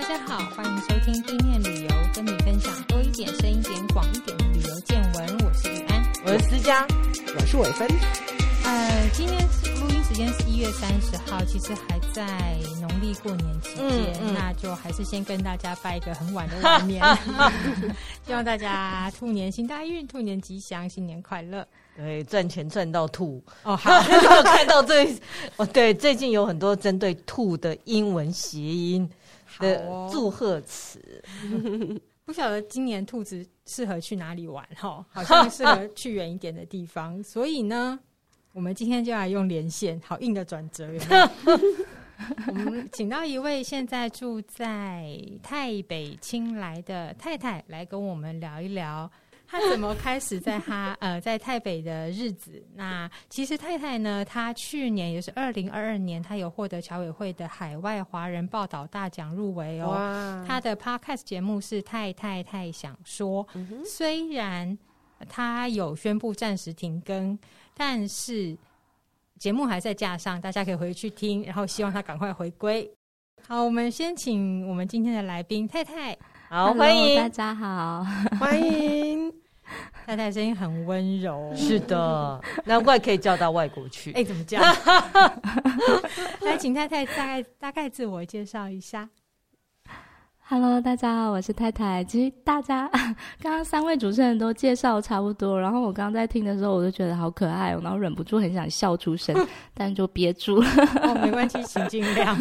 [0.00, 5.38] 大家好，欢迎收听地面旅游，跟你分享多一点、深一点、广一点的旅游见闻。
[5.44, 6.86] 我是雨安，我是思佳，
[7.34, 7.88] 我是伟芬。
[8.64, 17.04] 呃，今天是录音时间是一月三十号，其实还在农历过年期间，嗯嗯、那就还是先跟大家拜一个很晚的晚年，
[18.24, 21.66] 希望大家兔年行大运，兔年吉祥，新年快乐。
[21.96, 23.74] 对，赚钱赚到吐哦！
[23.76, 25.12] 好， 我看到最
[25.56, 29.10] 哦，对，最近有很多针对兔的英文谐音
[29.60, 31.22] 的祝贺词。
[31.52, 35.04] 哦、 不晓得今年兔子适合去哪里玩哈？
[35.10, 37.20] 好像适合去远一点的地方。
[37.24, 37.98] 所以呢，
[38.52, 41.30] 我们今天就来用连线，好硬的转折有没有？
[42.48, 45.08] 我们请到一位现在住在
[45.40, 49.10] 泰北青来的太太来跟我们聊一聊。
[49.50, 52.62] 他怎么开始在他呃在台北的日子？
[52.74, 59.88] 那其实太太呢，她去年也是二零二二年，她有获得侨委会的海外华人报道大奖入围哦。
[59.88, 64.76] 哇她的 podcast 节目是太太太想说，嗯、虽然
[65.28, 67.36] 他有宣布暂时停更，
[67.74, 68.56] 但是
[69.38, 71.42] 节目还在架上，大家可以回去听。
[71.44, 72.88] 然后希望他赶快回归。
[73.46, 76.16] 好，我们先请我们今天的来宾太太。
[76.48, 78.06] 好，Hello, 欢迎大家好，
[78.38, 79.32] 欢迎
[80.06, 84.10] 太太，声音很温柔，是的，难怪可以叫到外国去。
[84.12, 84.60] 哎、欸，怎么叫？
[86.40, 89.08] 来，请太太大概大概自我介绍一下。
[90.50, 92.02] Hello，大家好，我是太太。
[92.04, 92.88] 其实大家
[93.42, 99.36] 刚刚三位主持人都介绍差不多，然后我刚刚在听的时候，我就觉得好可爱哦，然后忍不住很想笑出声，
[99.74, 100.66] 但就憋住了。
[101.02, 102.34] 哦，没关系，请尽量。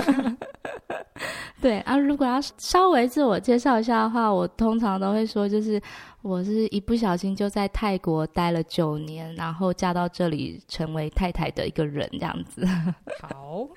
[1.59, 5.81] 对啊，如果要稍微自我介绍一下的话，我通常都会说，就是
[6.21, 12.63] 我是一不小心就在泰国待了九年，然后嫁到这里成为太太的一个人，这样子。
[13.21, 13.67] 好，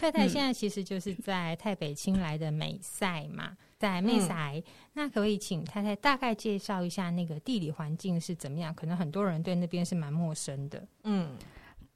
[0.00, 4.62] 太太现在其实就是在泰北清来的美赛嘛，在美赛，嗯、
[4.94, 8.74] 那可不可以请太太大概介绍一下那个地理环境是怎么样？
[8.74, 10.82] 可能很多人对那边是蛮陌生的。
[11.04, 11.36] 嗯。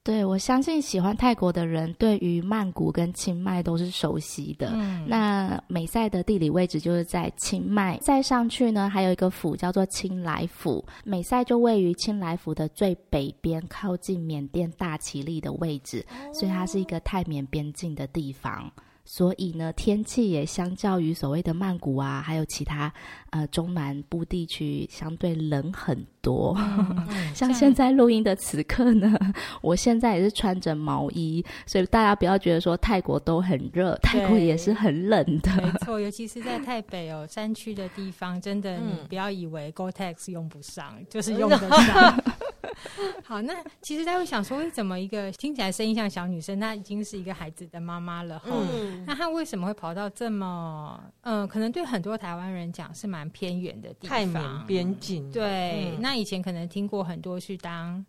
[0.03, 4.69] 对，我相信喜欢泰国的人，对于曼谷跟清迈都是熟悉的。
[4.73, 10.85] 嗯，那美赛的地理位置就是在清迈，再上去呢，还有一个府叫做清莱府。
[11.05, 18.69] 美赛就位于清莱府的最北边，靠近缅甸大其力的位置，哦、所以它是一个泰缅边境的地方。
[19.05, 22.91] 所以呢，天气也相较于所谓的曼谷啊，还有其他
[23.31, 26.57] 呃中南部地区，相对冷很多。
[27.35, 29.17] 像现在录音的此刻呢，
[29.61, 35.51] 我现在也是穿着毛衣，所以大家不要觉得说泰国都很热，泰国也是很冷的。
[35.57, 42.23] 没错，尤其是在泰北哦，山区的地方，真的你不要以为 Gore-Tex 用不上，嗯、就是 用得上。
[43.23, 48.41] 好，那其实他会想说，为什么一个听起来声音像小女生，她已经是一个孩子的妈妈了？
[48.45, 55.29] 嗯，那她为什么会跑到这么，嗯、呃，可能对很多台湾人讲是蛮偏远的地方，泰缅边境。
[55.31, 58.03] 对，嗯、那以前可能听过很多去当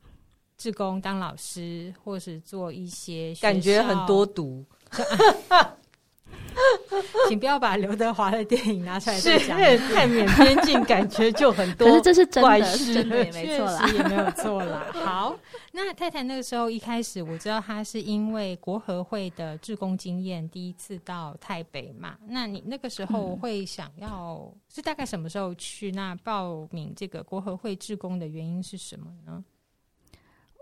[0.57, 4.65] 志工、当老师，或是做一些感觉很多毒。
[7.29, 9.57] 请不要把刘德华的电影拿出来再讲。
[9.93, 14.87] 泰缅边境感觉就很多，可是这是真的，是真的也没错啦，也没有错啦。
[14.93, 15.37] 好，
[15.73, 22.17] 那太太那个时候一开始我知道她是因为国合会的志工经验，第一次到台北嘛。
[22.27, 25.85] 那你那个时候会想要、嗯、是大概什么时候去？
[25.95, 29.45] 那报名这个国合会志工的原因是什么呢？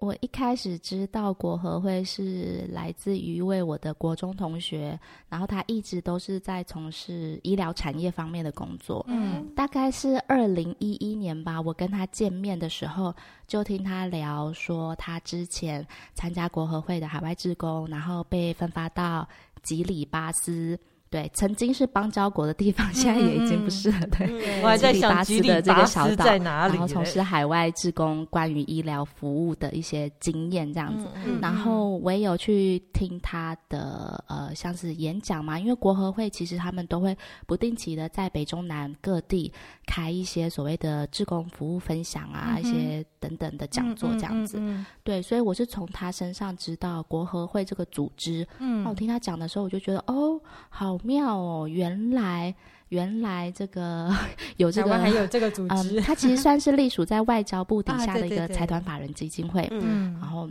[0.03, 4.99] 我一开始知道国合会是来自于一位我的国中同学，
[5.29, 9.07] 然后他一直都是在从事医疗产业方面的工作。
[9.09, 13.15] 嗯，大概是二零一一年吧，我跟他见面的时候，
[13.47, 19.29] 就听他聊说他之前参加国合会的海外志工，然后被分发到
[19.63, 20.77] 吉里巴斯。
[21.13, 23.99] 对，曾经是邦交国的地方， 现在也已经不是了。
[24.01, 31.07] 嗯、对， 我还在想吉里巴斯的这个小岛在哪里，然后从事海外志工关于医疗服务的一些经验这样子。
[31.27, 37.15] 嗯、然后我也有去听他的呃，像是演讲嘛，因为国合会其实他们都会
[37.47, 39.53] 不定期的在北中南各地
[39.85, 44.59] 开一些所谓的志工服务分享啊，嗯、一些等等的讲座这样子。
[45.05, 48.49] 对，所以我是从他身上知道国合会这个组织。
[48.61, 50.99] 嗯，我听他讲的时候，我就觉得哦，好。
[51.03, 52.55] 妙哦，原来
[52.89, 54.11] 原来这个
[54.59, 59.67] 有这个还有这个组织，嗯，它其实算是隶属在外交部底下的一个 财团法人基金会。
[59.71, 60.49] 嗯，然后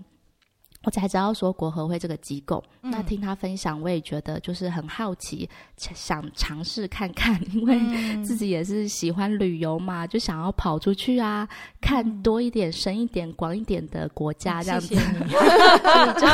[0.84, 5.48] 我才知道说国合会这个机构，嗯、那听他分享，我也觉得就是很好奇，
[5.78, 11.48] 想尝试看看， 因为自己也是喜欢旅游嘛，就想要跑出去啊，
[11.80, 14.96] 看多一点、深一点、广一点的国家这样子。
[16.18, 16.28] 就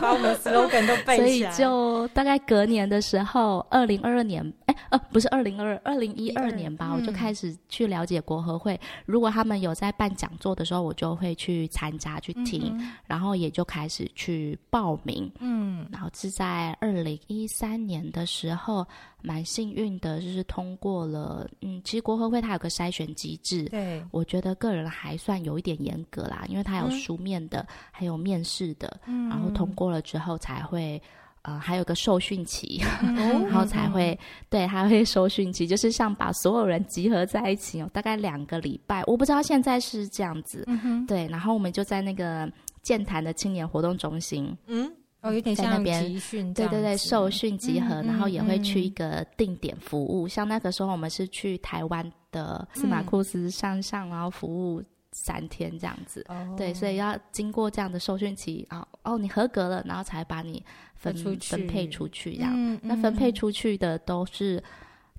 [0.00, 1.16] 把我们 slogan 都背。
[1.16, 8.80] 所以就大概隔年的时候，二零二二年，哎，呃，不是二零二二，二零一二年吧，嗯、我就开始去了解国合会。
[9.06, 13.91] 如果他们有在办讲座的时候，我就会去参加去听，嗯、然后也就开始。
[13.92, 18.86] 是去报名，嗯，然后是在二零一三年的时候，
[19.20, 21.46] 蛮幸运的，就是通过了。
[21.60, 31.00] 嗯，其实国合会它有个筛选机制，对，我觉得个人还算有一点严格啦，因为它有书面的，嗯、还有面试的，嗯，然后通过了之后才会，
[31.42, 34.18] 呃，还有个受训期，嗯、 然后才会，嗯、
[34.48, 42.50] 对，还会受训期，就是像把所有人集合在一起，有大概两个礼拜，我不知道现在是这样子，嗯哼，对，然后我们就在那个。
[42.82, 50.26] 剑潭的青年活动中心，嗯，哦，有点像集训，对对对，受训集合，嗯、然后也会去一个定点服务。
[50.26, 54.82] 嗯、像那个时候，我们是去台湾的司马库斯山上，然后服务
[55.12, 56.26] 三天这样子。
[56.28, 60.64] 哦，对，所以要经过这样的受训期啊，哦，你合格了，然后才把你
[60.96, 62.52] 分出去分配出去这样。
[62.52, 64.60] 嗯嗯、那分配出去的都是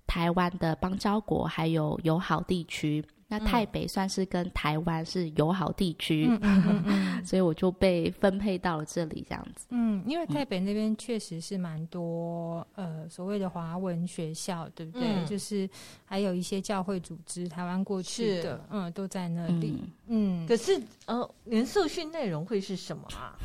[0.05, 3.01] 台湾的邦交国，还有友好地区。
[3.39, 6.29] 那台北算是跟台湾是友好地区，
[7.25, 9.65] 所以我就被分配到了这里这样子。
[9.69, 15.07] 嗯，因为台北那边确实是蛮多呃所谓的华文学校，对不对？
[15.07, 15.69] 嗯、就是
[16.05, 19.77] 还有一些教会组织，台湾过去的，嗯，都在那里。
[20.07, 23.35] 嗯，嗯可是呃，连受训内容会是什么啊？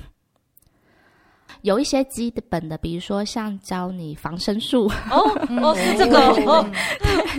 [1.63, 4.91] 有一些基本的，比如说像教你防身术。
[5.11, 5.23] 哦，
[5.63, 6.65] 哦 是这个哦，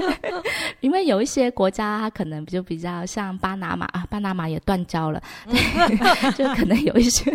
[0.82, 5.22] 因为有一些国家它可能就比较像巴拿马啊，巴拿马也断交了，
[6.36, 7.32] 就可能有一些，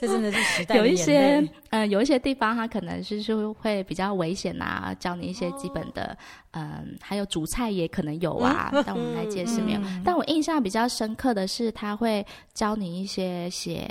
[0.00, 6.16] 这真的是时代有一些嗯，有一些地方它可能是就会比较危险啊，教你一些基本的
[6.52, 9.80] 嗯，还有煮菜也可能有啊，但我们来解释没有。
[10.04, 13.88] 但我印象比较深刻的是，他会教你一些写。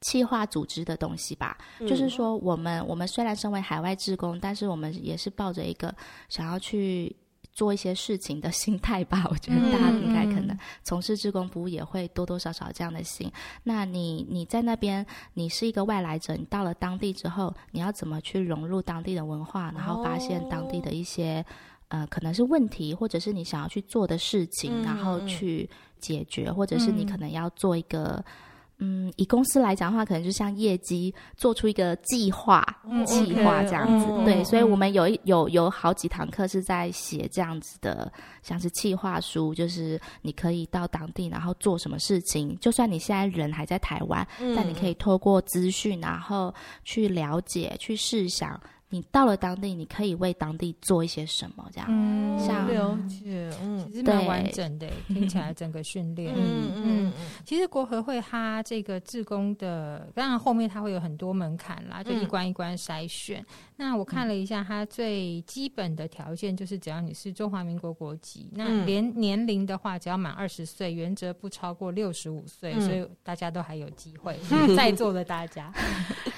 [0.00, 5.94] 企划组织的东西吧，嗯、就是说，我们我们虽然身为海外志工，但是我们也是抱着一个
[6.30, 7.14] 想要去
[7.52, 9.26] 做一些事情的心态吧。
[9.30, 13.28] 我觉得大家应该可能从事志工服务也会多多少少这样的心。
[13.28, 13.32] 嗯、
[13.64, 15.04] 那你你在那边，
[15.34, 21.44] 你是一个外来者，你到了当地之后，你要怎么去融入当地的文化，然后发现当地的一些、
[21.90, 25.68] 哦、呃可能是问题，或者是你想要去做的事情，嗯、然后去
[25.98, 28.12] 解决，或者是你可能要做一个。
[28.12, 28.24] 嗯，
[29.16, 34.06] 以公司来讲的话，可能就像业绩做出一个计划，嗯、计划这样子。
[34.08, 38.10] 嗯、对，嗯、所以我们有一有有好几堂课是在写这样子的，
[38.42, 42.56] 像是计划书，就是你可以到当地，然后做什么事情。
[42.60, 46.54] 就算你现在人还在台湾，嗯、但你可以透过资讯，然后
[46.84, 48.58] 去了解，去试想。
[48.92, 51.64] 你到了当地，你可以为当地做一些什么？
[51.72, 57.12] 这样，嗯，像了解，嗯，其实蛮完整的，对听起来整个训练，嗯嗯，
[57.44, 63.40] 其实国合会它这个志工的，当然后面它会有很多门槛啦，就一关一关筛选。
[63.40, 63.46] 嗯、
[63.76, 75.72] 那我看了一下，它最基本的条件就是，只要你是中华民国国籍，嗯、那连年龄的话，只要满二十岁，原则不超过六十五岁，嗯、所以大家都还有机会， 嗯、在座的大家。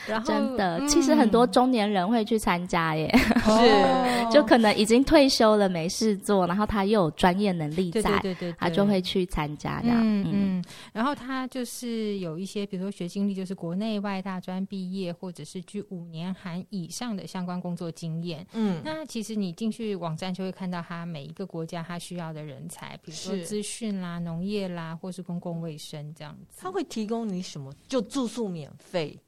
[0.06, 3.08] 然后，真的，嗯、其实很多中年人会去参加耶，
[3.44, 9.98] 是，就可能已经退休了，没事做，然后他又有专业能力在，对对对对，他就会去参加这样。
[10.02, 18.46] 嗯嗯，然后他就是有一些，比如说学经历，就是国内外大专毕业，或者是具五年含以上的相关工作经验。
[18.52, 26.58] 嗯，那其实你进去网站就会看到他每一个国家他需要的人才，比如说资讯啦、农业啦，或是公共卫生这样子。
[26.60, 27.72] 他会提供你什么？
[27.86, 29.18] 就住宿免费。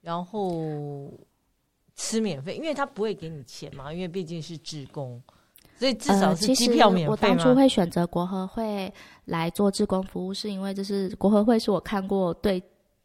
[0.00, 1.10] 然后
[1.94, 5.22] 吃免费，因为他不会给你钱嘛，因为毕竟是职工，
[5.78, 7.06] 所以至少是机票免费。
[7.06, 8.92] 呃、我当初会选择国合会
[9.24, 12.62] 来做志工服务，是因为这是国合会是我看过对。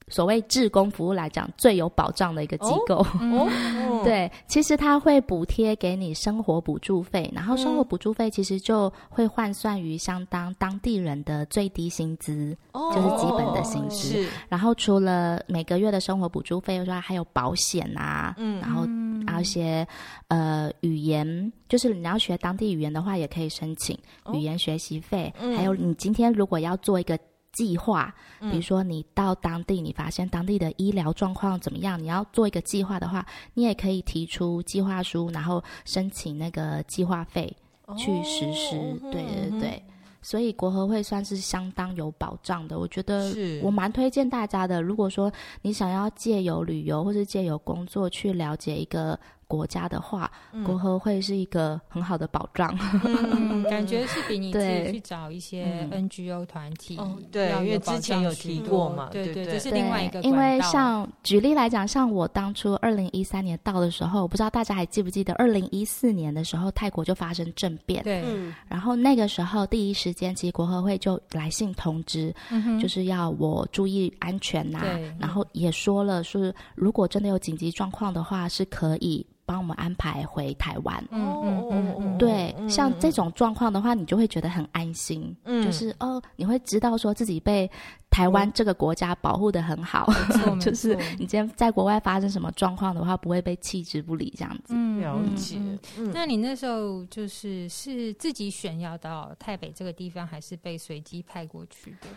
[0.08, 2.98] 所谓志工服务来讲，最有保障的一个机构。
[2.98, 3.50] 哦，
[3.90, 13.96] 哦对，其实他会补贴给你生活补助费，然后生活补助费其实就会换算于相当当地人的最低薪资，哦、就是基本的薪资。
[14.10, 18.88] 是然后除了每个月的生活补助费之外，还有保险啊，嗯，然后
[19.26, 19.88] 还有一些
[20.28, 23.98] 呃语言，就是你要学当地语言的话，也可以申请
[24.34, 25.34] 语言学习费。
[25.40, 27.18] 哦、还有你今天如果要做一个。
[27.56, 31.98] 计划，比如说你到当地，你发现当地的医疗状况怎么样？
[31.98, 37.56] 你要做一个计划的话，你也可以提出计划书，然后申请那个计划费
[37.98, 38.76] 去实施。
[38.76, 39.84] 哦、对对对，
[40.22, 42.78] 所以国合会算是相当有保障的。
[42.78, 43.34] 我觉得
[43.64, 44.82] 我蛮推荐大家的。
[44.82, 45.32] 如果说
[45.62, 49.18] 你想要借由旅游或是借由工作去了解一个。
[49.48, 52.78] 国家的话，嗯、国合会是一个很好的保障。
[53.04, 57.00] 嗯， 感觉是比你自己去找一些 NGO 团体，
[57.32, 60.22] 对，因为之前有提过嘛，对对，这是另外一个。
[60.22, 68.24] 因为像举例来讲，像我当初二零一三年到的时候，我不知道大家还记不记得，二零一四年的时候，泰国就发生政变，对，
[68.68, 79.25] 然后那个时候第一时间，其实国合会就来信通知，嗯、就是要我注意安全呐、啊，然后也说了，是如果真的有紧急状况的话，是可以。
[79.46, 81.04] 帮我们安排回台湾。
[81.12, 85.36] 嗯嗯嗯嗯，对，嗯、像这种状况的话，你就会觉得很安心。
[85.44, 87.70] 嗯，就是哦，你会知道说自己被
[88.10, 90.12] 台湾这个国家保护的很好。
[90.46, 94.74] 嗯、 就是你今天在国外发生什么状况的话，不会被弃之不理这样子。
[94.75, 95.58] 嗯，了解。
[95.98, 102.08] 嗯、那你那时候就是是自己选要到台北这个地方，还是被随机派过去的？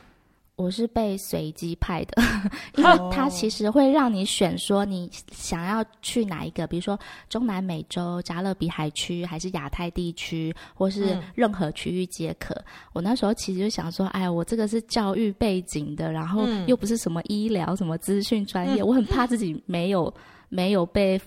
[0.59, 2.21] 我是被随机派的，
[2.77, 6.99] 因为它其实会让你选，说你想要去哪一个，比如说
[7.29, 12.53] 中南美洲、加勒比海区，还是亚太地区，或是任何区域皆可。
[12.55, 20.13] 嗯、我那时候其实就想说，哎呀，我这个是教育背景的，然后又不是什么医疗、什么资讯专业，嗯、我很怕自己没有
[20.49, 21.21] 没有被。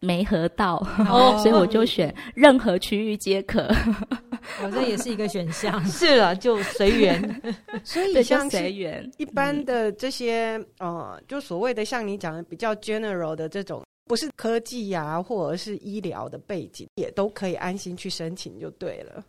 [0.00, 0.76] 没合到，
[1.08, 3.68] 哦、 所以我就选任何区域皆可。
[4.62, 5.82] 我这也是一个选项。
[5.86, 7.42] 是了，就随缘。
[7.82, 19.24] 所以像随缘，一般的这些、嗯、呃，就所谓的像你讲的比较 general 的这种，不是科技呀、啊，或者是医疗的背景，也都可以安心去申请就对了。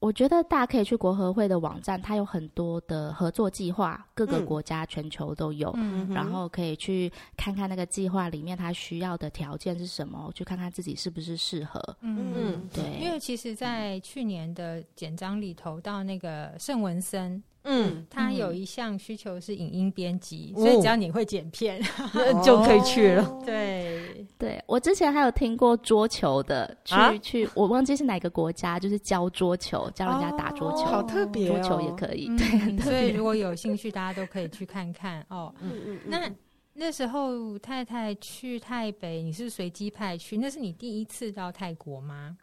[0.00, 11.80] 我觉得大家可以去国合会的网站，它有很多的合作计划，各个国家全球都有，嗯、然后可以去看看那个计划里面它需要的条件是什么，去看看自己是不是适合。
[12.02, 17.42] 嗯，对，因为其实，在去年的简章里头，到那个圣文森。
[17.70, 21.78] 嗯，他有一项需求是影音编辑，嗯、所以只要你会剪片，
[22.14, 23.42] 哦、 就可以去了。
[23.44, 32.26] 对，对我之前还有听过桌球的，去、啊、去，我忘记是哪个国家，就是教桌球，教人家打桌球，哦、好特别、哦，桌球也可以。
[32.38, 35.54] 对，嗯、所以如果有兴趣，大家都可以去看看哦。
[35.60, 36.30] 嗯嗯，那
[36.72, 42.38] 那时候太太去台北，你是随机派去，那是你第一次到泰国吗？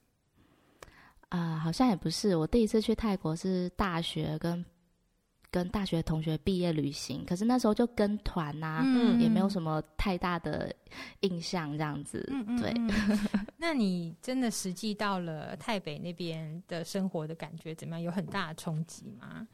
[1.30, 4.64] 啊、呃，好像也不是，我第一次去泰国是大学跟。
[5.56, 10.70] 跟大学同学毕业旅行，可是那时候就跟团呐、啊，嗯、也没有什么太大的
[11.22, 12.28] 印象，这样子。
[12.30, 12.74] 嗯、对，
[13.56, 18.02] 那你真的实际到了泰北那边的生活的感觉怎么样？
[18.02, 19.48] 有很大的冲击吗？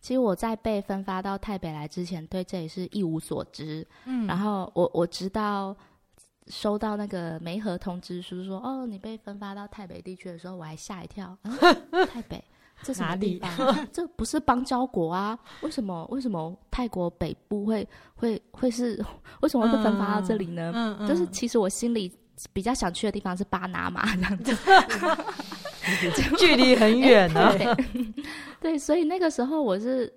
[0.00, 3.84] 其实我在被分发到泰北来之前，对这里是一无所知。
[4.04, 5.76] 嗯，然后我我直到
[6.46, 11.58] 收到那个媒合通知书说，哦，你被分发到泰北地区的时候，我还吓一跳，嗯、
[12.06, 12.44] 泰北。
[12.82, 13.50] 这什么地方？
[13.58, 13.88] 哪里？
[13.92, 15.38] 这不是邦交国啊？
[15.60, 16.06] 为什么？
[16.10, 19.02] 为什么泰国北部会会会是？
[19.40, 20.72] 为什么会分发到这里呢？
[20.74, 22.12] 嗯嗯、就是其实我心里
[22.52, 24.56] 比较想去的地方是巴拿马这样子，
[26.38, 27.76] 距离很远呢、啊。
[28.60, 30.12] 对，所以那个时候我是。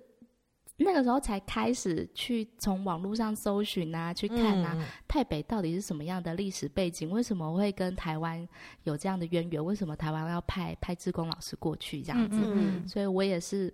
[0.78, 7.08] 那个时候才开始去从网络上搜寻啊，去看啊，嗯、泰北到底是什么样的历史背景？
[7.08, 8.46] 为什么会跟台湾
[8.84, 9.64] 有这样的渊源？
[9.64, 12.38] 为什么台湾要派派志工老师过去这样子？
[12.42, 13.72] 嗯嗯、所以我也是，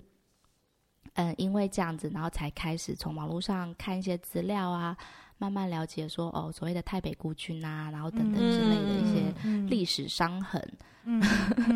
[1.14, 4.96] 嗯，因为这样子，然后才开始从网络上看一些资料啊，
[5.38, 10.62] 慢慢了解说哦，所谓的泰北孤军啊，然后等等之类的一些历史伤痕。
[11.04, 11.22] 嗯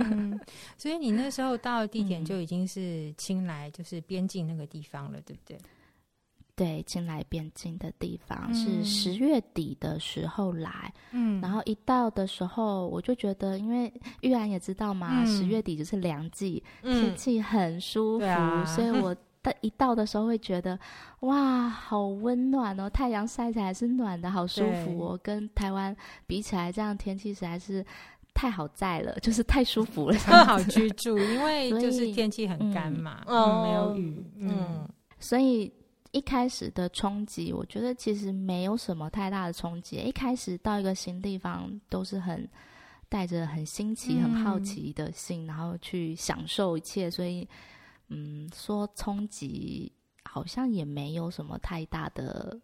[0.79, 5.59] 所以你那时候到的地点就已经是青莱，就是边境那个地方了，对不对？
[6.55, 13.93] 对，青莱边境的地方是十月底的时候来，嗯，然后一到的时候，我就觉得，因为
[14.23, 18.25] 玉安也知道嘛，十、嗯、月底就是凉季，天气很舒服，
[18.65, 20.81] 所以我的 一到的时候会觉得，
[21.21, 25.95] 哇，好温暖哦，太阳晒起来是暖的，好舒服哦，跟台湾
[26.27, 27.85] 比起来，这样天气实在是。
[28.37, 34.89] 太好在了， 就是太舒服了，很好居住，因为就是天气很干嘛， 嗯，嗯，没有雨，嗯，
[35.19, 35.73] 所以
[36.13, 39.97] 一开始的冲击，我觉得其实没有什么太大的冲击。
[39.97, 42.49] 一开始到一个新地方，都是很
[43.09, 47.49] 带着很新奇、很好奇的心，嗯、然后去享受一切，所以，
[48.09, 49.91] 嗯，说冲击
[50.25, 52.59] 好像也没有什么太大的。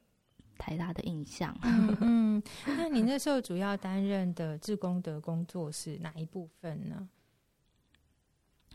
[0.59, 1.57] 太大的印象。
[1.63, 7.09] 嗯，嗯， 那你那时候主要担任的志工的工作是哪一部分呢？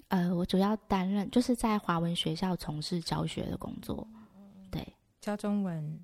[0.10, 4.08] 呃，我主要担任就是在华文学校从事教学的工作，
[4.72, 6.00] 对，教中文。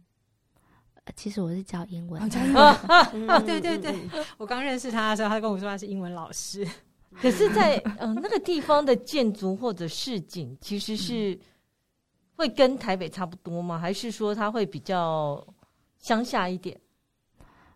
[1.05, 2.21] 呃，其实我是教英文。
[2.21, 2.63] 哦，教英文。
[3.29, 3.95] 哦，对对对，
[4.37, 6.67] 我刚认识他的时候，他跟我说他是英文老师。
[7.21, 11.39] 可是在，在呃那个地方的建筑或者市景，其实是
[12.35, 13.77] 会跟台北差不多吗？
[13.77, 15.45] 还是说它会比较
[16.03, 16.77] 乡下一点？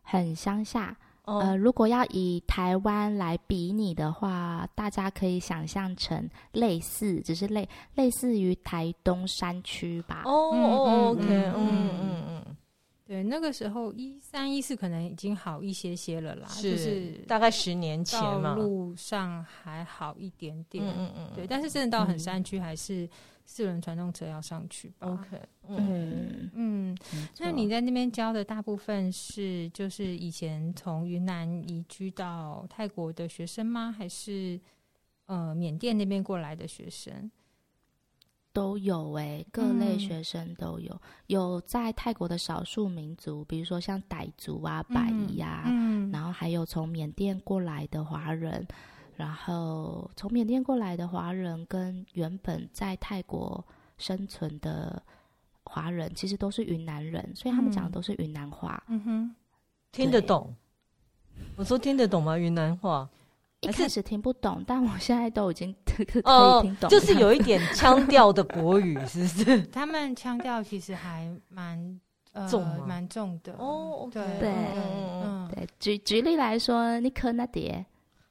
[0.04, 0.96] 很乡下。
[1.24, 10.24] 呃，如果要以台湾来比拟的话，大家可以想象成类似，只是类类似于台东山区吧。
[10.26, 12.37] 哦哦，OK，嗯嗯嗯，
[13.08, 23.06] 对，那个时候一三一四可能已经好一些些了啦，是就是大概十年前嘛，路上还好一点点，嗯嗯嗯，对，但是真的到很山区还是。
[23.06, 23.10] 嗯
[23.50, 26.98] 四轮传动车要上去吧？OK，嗯嗯，
[27.40, 33.90] 那你在那边教的大部分是就是以前从云南移居到泰国的学生吗？
[33.90, 34.60] 还是
[35.28, 37.32] 呃缅甸那边过来的学生？
[38.58, 40.92] 都有哎、欸，各类学生都有。
[40.92, 48.68] 嗯、有在泰国的少数民族，比如说像傣族啊、白夷啊，嗯，然后还有从缅甸过来的华人。
[49.16, 53.64] 然后从缅甸过来的华人跟原本在泰国
[54.00, 55.00] 生存的
[55.64, 58.84] 华人，其实都是云南人，所以他们讲的都是云南话。
[58.88, 59.36] 嗯哼，
[59.92, 60.52] 听得懂。
[61.56, 62.36] 我说听得懂吗？
[62.36, 63.08] 云南话
[63.62, 66.32] 一开始听不懂，但我现在都已经 可以听懂。
[66.32, 69.62] 哦，就是有一点腔调的国语，是不是？
[69.74, 72.00] 他们腔调其实还蛮、
[72.34, 73.54] 呃、重，蛮重的。
[73.54, 74.54] 哦，对对
[75.24, 75.68] 嗯对。
[75.80, 77.86] 举举例来说，尼克那碟。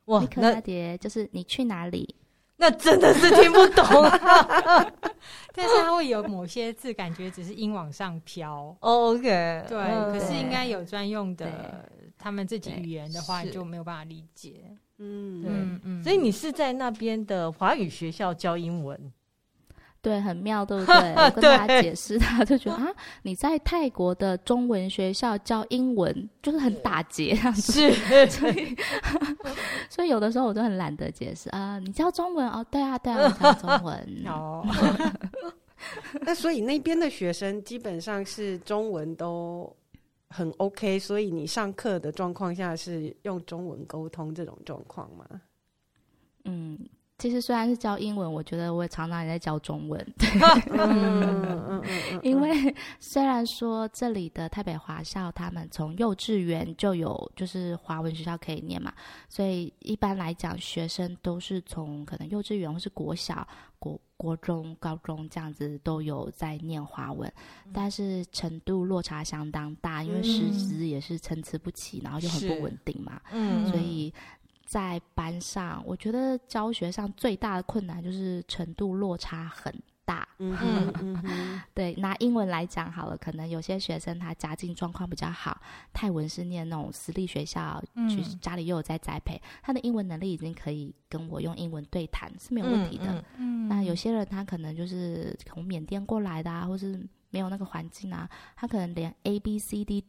[0.06, 2.14] 哇，尼克那碟就是你去哪里？
[2.59, 3.85] 那真的是听不懂，
[5.52, 8.75] 但是它会有某些字感觉只是音往上飘。
[8.80, 11.47] Oh, OK，对，嗯、可是应该有专用的
[12.26, 14.76] 他们自己语言的话，你就没有办法理解。
[14.99, 15.52] 嗯，对，
[15.85, 18.99] 嗯，所以你是在那边的华语学校教英文。
[20.02, 21.14] 对，很妙，对不对？
[21.14, 22.88] 我跟大家解释，他就觉得啊，
[23.23, 27.73] 你在泰国的中文学校教英文，就是很打结 这样子。
[27.92, 28.76] 是，所以，
[29.88, 31.78] 所以有的时候我都很懒得解释啊。
[31.78, 32.66] 你教中文哦？
[32.68, 34.66] 对啊，对啊，我教中文哦。
[36.23, 39.73] 那所以那边的学生基本上是中文都
[40.28, 45.42] 很 OK，所以你上课的状况下是用中文沟通这种状况吗？
[46.45, 46.78] 嗯。
[47.18, 50.14] 其实虽然是教英文，我觉得我也常常也在教中文。
[52.23, 58.92] 因为虽然说这里的台北华校，他们从幼稚园就有就是华文学校可以念嘛，
[59.29, 63.46] 所以一般来讲，学生都是从可能幼稚园或是国小、
[63.79, 67.33] 国国中、高中这样子都有在念华文，
[67.72, 74.12] 但是程度落差相当大，因为师资也是参差不齐，然后就很不稳定嘛，嗯，所以。
[74.66, 79.72] 在班上，我觉得教学上最大的困难就是程度落差很
[80.05, 80.29] 大。
[80.38, 85.61] 嗯哼嗯 对，拿英文来讲好了，可能有些学生他家境状况比较好，
[85.92, 93.07] 泰文是念那种私立学校，其实、嗯、家里又有在栽培，他的英文能力已经可以跟我用英文对谈是没有问题的。
[93.38, 97.00] 嗯，嗯，那有些人他可能就是从缅甸过来的啊，或是
[97.31, 100.05] 没有那个环境啊，他可能连 A B C D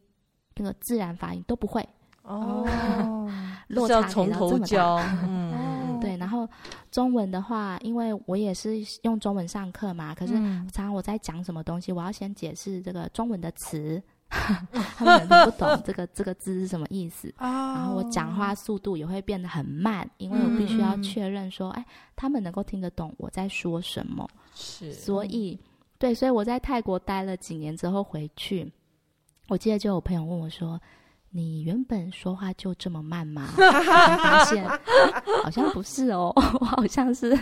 [0.55, 1.87] 那个自然发音都不会。
[2.27, 3.27] 哦，
[3.69, 6.17] 落差从头教，嗯， 对。
[6.17, 6.47] 然后
[6.91, 17.33] 中文的话，因为我也是用中文上课嘛，可是常常我在讲什么东西，我要先解释这个中文的词， 他们可能不懂这个这个字是什么意思。
[17.39, 21.85] 然后我讲话速度也会变得很慢，因为我必须要确认说，哎，
[22.15, 24.27] 他们能够听得懂我在说什么。
[24.53, 25.57] 是，所以
[25.97, 28.69] 对，所以我在泰国待了几年之后回去，
[29.47, 30.79] 我记得就有朋友问我说。
[31.29, 33.47] 你原本说话就这么慢吗？
[33.57, 34.67] 发现
[35.43, 37.37] 好像不是哦， 我好像是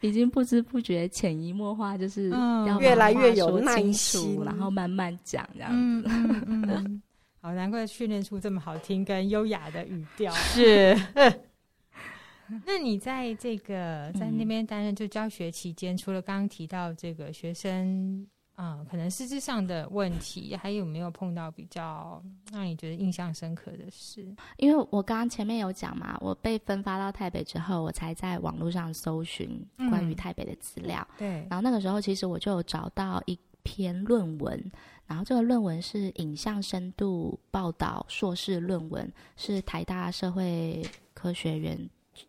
[0.00, 6.08] 已经不知不觉潜移默化，就是要越来越有耐心，然后慢慢讲这样子。
[6.08, 7.02] 嗯嗯嗯、
[7.40, 10.32] 好，难怪训练出这么好听跟优雅的语调。
[10.32, 10.94] 是。
[12.66, 18.26] 那你在这个在那边担任就教学期间，嗯、除了刚刚提到这个学生。
[18.56, 24.32] 啊、嗯，可能实质上的问题，还有没有碰到比较让你觉得印象深刻的事？
[24.58, 31.06] 因为我刚刚前面有讲嘛，我被分发到台北之后，我才在网络上搜寻关于台北的资料。
[31.12, 34.70] 嗯、对，然后那个时候其实我就有找到一篇论文，
[35.06, 41.76] 然后这个论文是影像深度报道硕士论文，是台大社会科学院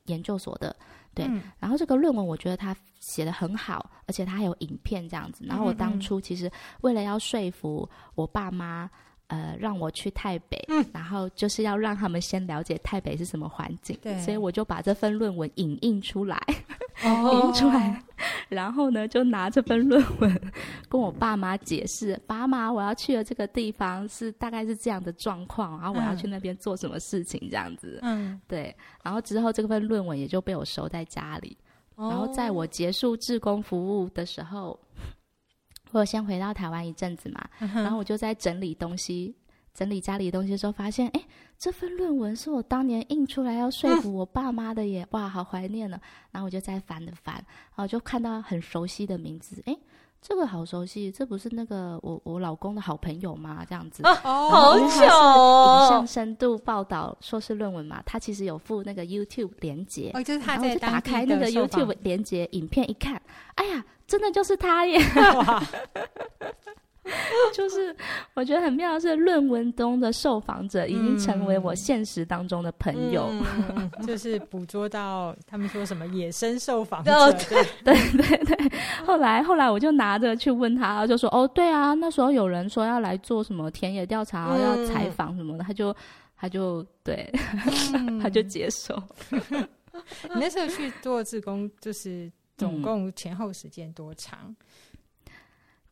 [0.06, 0.76] 研究所的。
[1.16, 5.46] 对，嗯、然后这个论文我觉得他写得很好，而且他还有影片这样子。
[5.48, 6.52] 然后我当初其实
[6.82, 8.90] 为了要说服我爸妈，
[9.28, 13.98] 呃，让我去台北，嗯、然后就是要让他们先了解台北是什么环境。
[14.02, 16.40] 对，所以我就把这份论文影印出来，
[17.04, 18.02] 影 印出来。
[18.48, 20.52] 然后呢，就拿这份论文
[20.88, 28.74] 跟我爸妈解释：“爸妈，我要去的这个地方是大概是这样的状况，然后我要去那边做什么事情，这样子。”嗯，对。
[29.04, 31.58] 然后之后这份论文也就被我收在家里。
[31.98, 34.78] 然后在我结束志工服务的时候，
[36.00, 39.36] 我先回到台湾一阵子嘛，然后我就在整理东西。
[39.74, 41.22] 整理家里的东西的时候，发现，哎，
[41.60, 46.00] 这份论文是我当年印出来要说服我爸妈的耶，嗯、哇，好怀念呢。
[46.32, 49.76] 然后我就在翻的翻，然后就看到很熟悉的名字，哎，
[50.28, 53.64] 这个好熟悉，这不是那个我我老公的好朋友吗？
[53.70, 63.22] 这样子，哦，好巧，影像深度报道硕士论文嘛，他其实有附那个 YouTube 连接，哦，就是他在就打开那个 YouTube 连接影片一看，
[63.54, 65.00] 哎呀，真的就是他耶！
[67.06, 67.12] 哇
[67.54, 67.96] 就是
[68.34, 78.72] 我觉得很妙的是，论文中的受访者已经成为我现实当中的朋友，嗯、 就是捕捉到他们说什么野生受访者，对对对 对。
[79.06, 85.96] 后来后来我就拿着去问他，就说哦，对啊，那时候有人说要来做什么田野调查，嗯、要采访什么的，他就
[86.36, 87.32] 他就对，
[87.94, 89.02] 嗯、他就接受。
[90.34, 94.56] 你那时候去做志工，就是总共前后时间多长？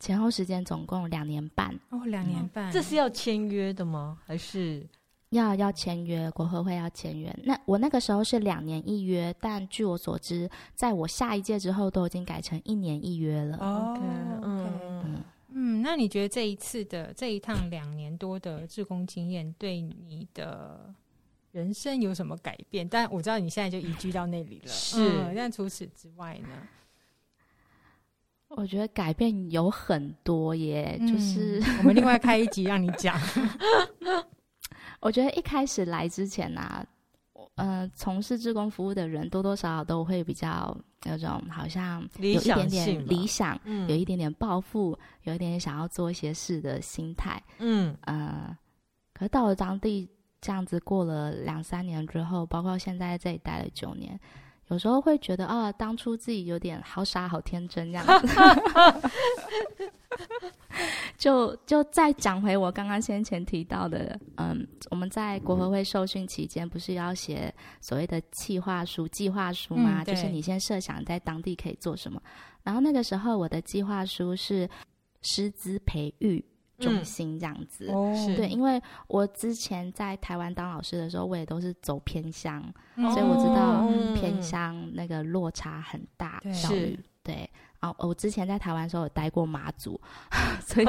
[0.04, 4.20] 嗯前后时间总共两年半哦，两年半，这是要签约的吗？
[4.26, 4.86] 还是
[5.30, 6.30] 要要签约？
[6.32, 7.34] 国合会要签约。
[7.46, 13.58] 那我那个时候是两年一约，但据我所知，在我下一届之后都已经改成一年一约了。
[13.62, 15.82] 哦，嗯嗯嗯。
[15.82, 20.94] 那你觉得这一次的这一趟两年多的志工经验，对你的
[21.52, 22.88] 人生有什么改变？
[22.88, 24.98] 但我知道你现在就移居到那里了，是。
[25.00, 26.50] 嗯，但除此之外呢？
[28.56, 33.20] 我觉得改变有很多耶，嗯、就是我们另外开一集 让你讲。
[35.00, 36.86] 我觉得一开始来之前啊，
[37.56, 47.42] 呃，从事志工服务的人多多少少都会比较有种好像有一点点理想，嗯、有一点点抱负，有一点点想要做一些事的心态。
[47.58, 48.56] 嗯呃，
[49.14, 50.08] 可是到了当地
[50.40, 54.18] 这样子过了两三年之后，包括现在在这里待了九年。
[54.74, 58.28] 有时候会觉得啊，当初自己有点好傻好天真这样子。
[61.16, 70.02] 就就再讲回我刚刚先前提到的，嗯，我们在国合会受训期间，不是要写所谓的企划书、计划书吗？
[70.04, 72.20] 嗯、就是你先设想在当地可以做什么，
[72.64, 74.68] 然后那个时候我的计划书是
[75.22, 76.44] 师资培育。
[76.84, 82.62] 中心这样子，嗯、对，因为我之前在台湾当老师的时候，我也都是走偏乡，
[82.96, 87.00] 哦、所以我知道偏乡那个落差很大，教育是。
[87.24, 87.50] 对。
[87.84, 90.00] 然后我之前在台湾的时候有待过马祖，
[90.66, 90.86] 所以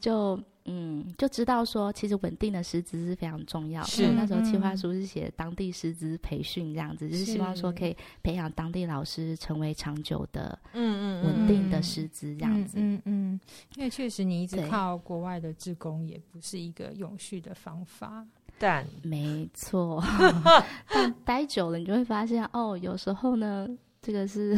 [0.00, 0.14] 就。
[0.14, 3.88] 哦嗯，就知道说，其实稳定的师资是非常重要的。
[3.88, 12.76] 是那时候企划书是写当地师资培训这样子，就是希望说可以培养当地老师成为长久的、嗯嗯稳定的师资这样子。
[12.78, 13.40] 嗯嗯，嗯，
[13.76, 18.26] 因为确实你一直靠国外的志工也不是一个永续的方法。
[18.58, 20.04] 但没错，
[20.92, 23.66] 但待久了你就会发现，哦，有时候呢，
[24.02, 24.54] 这个是。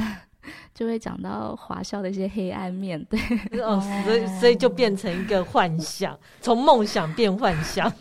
[0.74, 3.20] 就会讲到华校的一些黑暗面，对
[3.60, 7.92] 哦，所以所以就变成一个幻想，从梦想变幻想，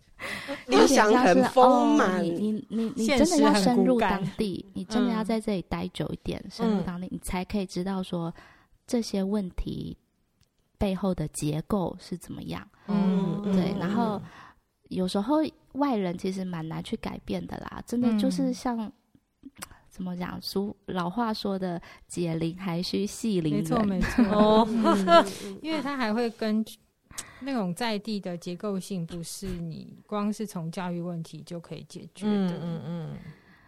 [0.66, 8.34] 理想很丰满，你你你你真的要深入当地，你真的要在这里待久一点，深入当地，你才可以知道说
[8.86, 9.96] 这些问题
[10.78, 12.66] 背后的结构是怎么样。
[12.88, 13.74] 嗯，对。
[13.78, 14.20] 然后
[14.88, 15.36] 有时候
[15.72, 18.90] 外人其实蛮难去改变的啦，真的就是像。
[19.96, 20.38] 怎么讲？
[20.42, 24.68] 俗老话说的“解铃还须系铃人”，没错没错 哦。
[25.62, 26.62] 因为它还会跟
[27.40, 32.32] 那种在地的结构性，不是你光是从教育问题就可以解决的。
[32.32, 33.16] 嗯嗯嗯，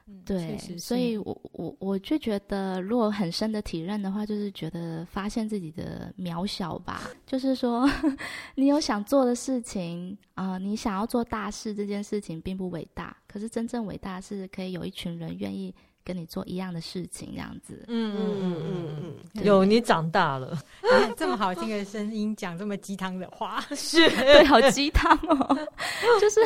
[0.07, 0.59] 嗯对。
[0.79, 7.09] 所以我我我就觉得，如果很深的体认的话，就是觉得发现自己的渺小吧。
[7.25, 7.89] 就是说，
[8.55, 13.17] 你有想做的事情啊、呃，你想要做大事，这件事情并不伟大。
[13.27, 15.75] 可是真正伟大是可以有一群人愿意。
[16.09, 17.85] 跟你做一样的事情，这样子。
[17.87, 20.59] 嗯嗯嗯嗯嗯，有你长大了，
[21.19, 25.69] 这么好听的声音，讲这么鸡汤的话， 是 对，好鸡汤哦。
[26.19, 26.41] 就是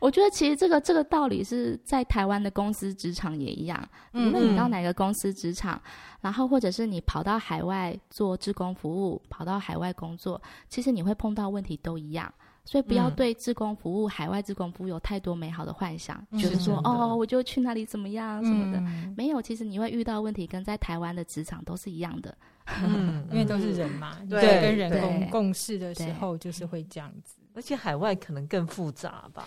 [0.00, 3.88] 我觉得其实这个这个道理是在台湾的公司职场也一样。
[4.12, 5.80] 无论你到哪个公司职场，
[6.20, 12.32] 然后或者是你跑到海外做志工服务，跑到海外工作，其实你会碰到问题都一样。
[12.68, 19.40] 所以不要对志工服务、嗯、海外志工服务有太多美好的幻想，觉得、嗯、说哦，我就去那里怎么样什么的，嗯、没有。
[19.40, 22.36] 其实你会遇到问题，跟在台湾的职场都是一样的，
[22.84, 27.36] 嗯，因为都是人嘛，对，跟人共共事的时候就是会这样子。
[27.54, 29.46] 而且海外可能更复杂吧，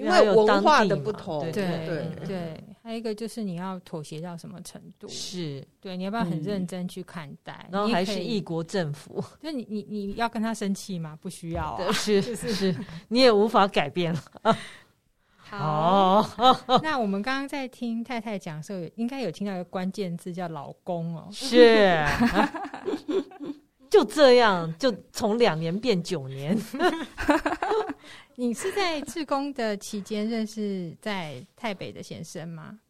[0.00, 5.06] 因为文化的不同，对对对对，还有一个就是你要妥协到什么程度？
[5.08, 7.68] 是对，你要不要很认真去看待？
[7.70, 11.18] 然后还是一异国政府， 就你你你要跟他生气吗？
[11.20, 12.74] 不需要啊， 是是，
[13.08, 14.56] 你也无法改变了。
[15.36, 16.24] 好，
[16.80, 22.06] 那我们刚刚在听太太讲的时候，应该有听到一个关键字叫“老公”哦，是，
[23.90, 26.56] 就这样，就从两年变九年。
[28.40, 32.80] 你是在志工的期间认识在台北的先生吗？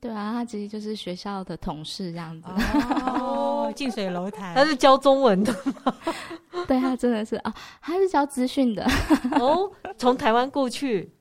[0.00, 2.48] 对啊，他其实就是学校的同事这样子。
[2.48, 5.52] 哦， 近水楼台，他是教中文的
[5.84, 5.94] 吗？
[6.66, 8.86] 对，他真的是啊，他是教资讯的。
[9.32, 11.12] 哦，从台湾过去。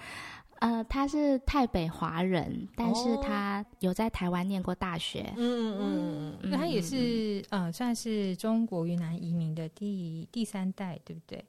[0.60, 5.30] 呃，他是台北华人，但是他有在台湾念过大学。
[5.36, 11.44] 嗯嗯嗯嗯，那他也是呃，算是中国云南移民的第第三代，对不对？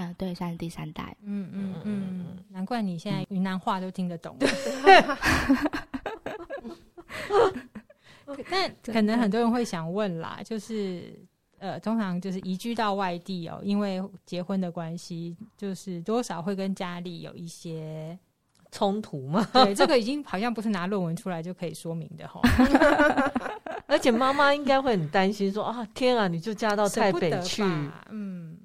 [0.00, 1.16] 啊、呃，对，算是第三代。
[1.22, 4.36] 嗯嗯嗯，难怪你现在云南话都听得懂。
[8.50, 11.12] 但 可能很多人会想问啦，就是。
[11.62, 18.18] 呃，通常就是移居到外地哦，因为结婚的关系，就是多少会跟家里有一些
[18.72, 19.46] 冲突嘛。
[19.52, 22.40] 对，这个已经好像不是拿论文出来就可以说明的哈。
[23.86, 27.62] 而且妈妈应该会很担心说，说啊，天啊，你就嫁到台北去，
[28.08, 28.56] 嗯。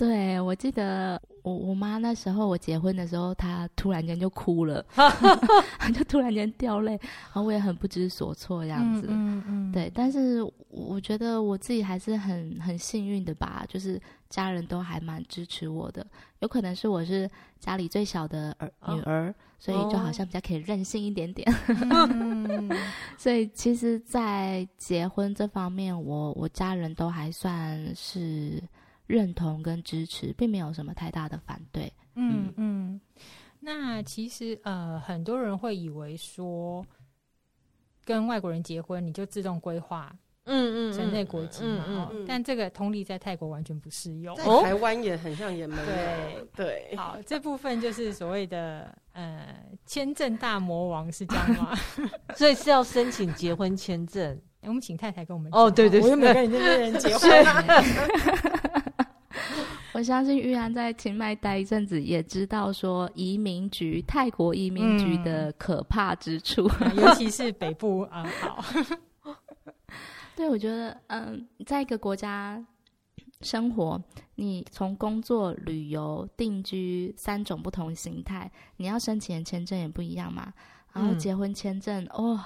[0.00, 4.82] 对，我记得我我妈那时候我结婚的时候，她突然间就哭了
[5.94, 9.08] 就突然间掉泪，然后我也很不知所措这样子。
[9.10, 9.72] 嗯嗯，嗯。
[9.72, 16.06] 对，但是我觉得我自己还是很很幸运的吧，就是家人都还蛮支持我的。
[16.38, 21.46] 有可能是我是家里最小的儿、哦、女儿，所以就好像比较可以任性一点点。
[21.68, 22.70] 嗯、
[23.18, 28.62] 所以其实，在结婚这方面，我我家人都还算是。
[29.10, 31.92] 认同跟支持，并没有什么太大的反对。
[32.14, 33.00] 嗯嗯，
[33.58, 36.86] 那其实呃，很多人会以为说，
[38.04, 41.84] 跟外国人结婚你就自动规划，嗯嗯，城内国籍嘛。
[41.88, 45.84] 嗯嗯，但这个通例在泰国完全不适用，在台湾也很像也没有。
[45.84, 51.76] 对对，好，这部分就是所谓的呃签证大魔王是这样吗？
[52.36, 54.40] 所以是要申请结婚签证。
[54.62, 57.30] 我们请太太跟我们哦，对对，我又没跟你那边人结 婚。
[60.00, 68.24] 我相信玉安在清迈待一阵子，也知道说移民局泰国移民局的可怕之处，嗯、尤其是北部啊。
[68.40, 68.64] 好，
[70.34, 72.64] 对，我觉得嗯，在一个国家
[73.42, 74.02] 生活，
[74.36, 80.50] 你从工作、旅游、定居三种不同形态，你要申请的签证也不一样嘛。
[80.94, 82.40] 然后结婚签证，哦。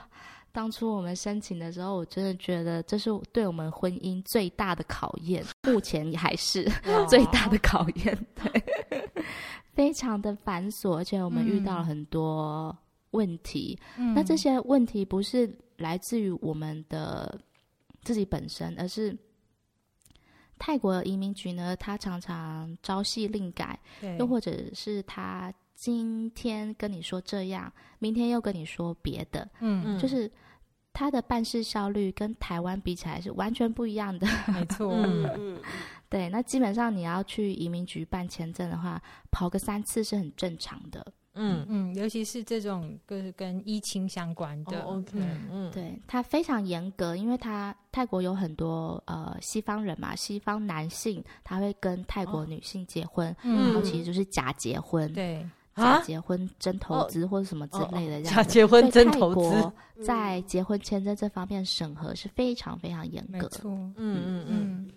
[0.54, 6.62] 当初我们申请的时候，我真的觉得这是对我们婚姻最大的考验，目前还是
[7.10, 8.64] 最大的考验，对，
[9.72, 12.74] 非常的繁琐，而且我们遇到了很多
[13.10, 13.76] 问题。
[13.98, 17.36] 嗯、那这些问题不是来自于我们的
[18.04, 19.18] 自己本身，而是
[20.56, 23.76] 泰国移民局呢，他常常朝夕令改，
[24.20, 30.30] 又或者是他今天跟你说这样，明天又跟你说别的，嗯，就是。
[30.94, 34.90] 他的办事效率跟台湾比起来是完全不一样的，没 错。
[34.94, 35.59] 嗯，
[36.09, 41.04] 对，那基本上你要去移民局办签证的话，跑个三次是很正常的。
[41.37, 44.80] 嗯嗯，尤其是这种跟跟依亲相关的。
[44.83, 55.11] 哦、OK，嗯，嗯对，他非常严格，因为他泰国有很多呃西方人嘛，西方男性他会跟泰国女性结婚，哦、然后其实就是假结婚。
[55.11, 55.46] 嗯、对。
[55.74, 59.72] 假结婚真投资或者什么之类的，假结婚真投资，
[60.04, 63.50] 在结婚签证这方面审核是非常非常严格。
[63.64, 64.90] 嗯嗯嗯，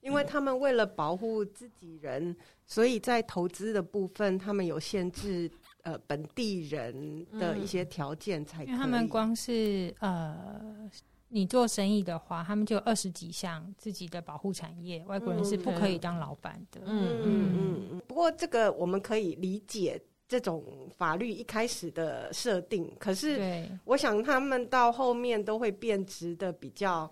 [0.00, 5.50] 因为他们为了保护自己人，所以在投资的部分，他们有限制
[5.82, 8.66] 呃本地人的一些条件才可以。
[8.66, 10.90] 因为他们光是呃，
[11.28, 16.80] 你做生意的话，他们就二十几项自己的保护产业，外国人是不可以当老板的。
[16.84, 18.02] 嗯嗯嗯。
[18.06, 20.00] 不过这个我们可以理解。
[20.30, 20.62] 这种
[20.94, 27.10] 法律一开始的设定，可是我想他们到后面都会变质的比较，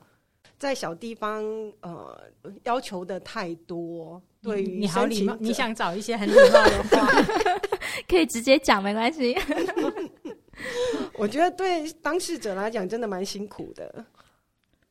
[0.58, 1.42] 在小地方
[1.80, 2.14] 呃
[2.64, 4.22] 要求的太多。
[4.42, 7.08] 对于你好礼貌，你想找一些很礼貌的话，
[8.06, 9.34] 可以直接讲没关系。
[11.18, 14.04] 我觉得对当事者来讲真的蛮辛苦的，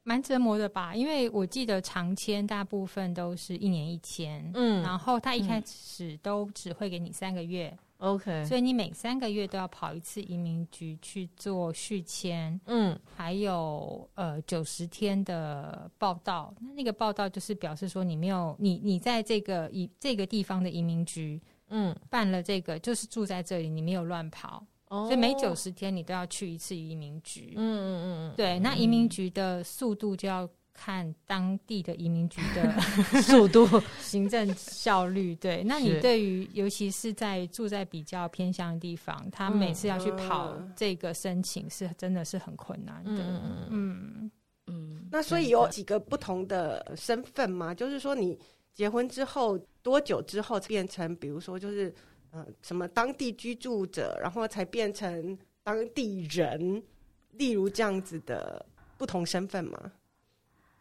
[0.04, 0.96] 蛮折磨的吧？
[0.96, 7.76] 因为我记得长签大部分都是一年一签，嗯，然后他一开始都只会给你三个月。
[8.00, 16.54] OK，所以你每三个月都要跑一次移民局去做续签，嗯，还有呃九十天的报道。
[16.60, 27.54] 那那个报道就是表示说你没有你你在这个移这个地方的移民局嗯，办了这个就是住在这里，你没有乱跑，哦、所以每九十天你都要去一次移民局。
[27.56, 32.82] 嗯嗯嗯嗯，对，那移民局的速度就要看当地的移民局的
[33.24, 33.68] 速度、
[34.00, 35.36] 行政效率。
[35.36, 43.12] 对，那你对于尤其是在住在比较偏乡的地方，他每次要去跑这个申请，是真的是很困难的。
[43.12, 44.32] 嗯嗯
[44.68, 47.74] 嗯，那所以有几个不同的身份吗？
[47.74, 48.38] 就是说你。
[48.76, 51.96] 结婚之后多久之后变成，比如说就是
[52.36, 56.84] 呃什么当地居住者，然后才变成当地人，
[57.32, 58.66] 例如这样子的
[58.98, 59.92] 不同身份吗？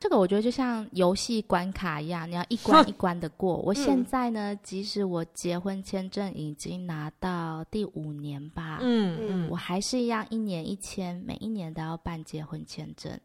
[0.01, 3.57] 这个我觉得就像游戏关卡一样，你要一关 一关的过。
[3.59, 13.19] 我现在呢，嗯、即使我结婚签证已经拿到第五年吧，嗯嗯，我还是一样一年一签，每一年都要办结婚签证。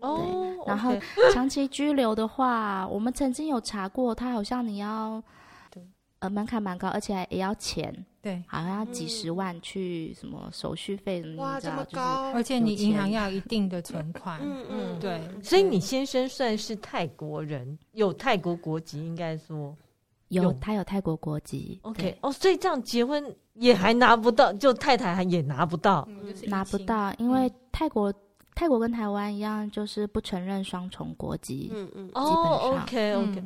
[0.00, 0.94] 对，然后
[1.32, 5.22] 长期居留的话，我们曾经有查过，他好像你要，
[6.24, 19.76] 呃，门槛蛮高，而且也要钱，对，好像要几十万去什么手续费什么，哇，这么高，而且你银行要一定的存款，嗯嗯，对，所以你先生算是泰国人，有泰国国籍，应该说
[20.28, 26.08] 有，他有泰国国籍，OK，哦，所以这样结婚也还拿不到，就太太还也拿不到，
[26.46, 28.10] 拿不到，因为泰国。
[28.56, 31.72] 泰国跟台湾一样，就是不承认双重国籍。
[31.74, 32.52] 嗯嗯，基本上。
[32.52, 33.42] 哦，OK OK。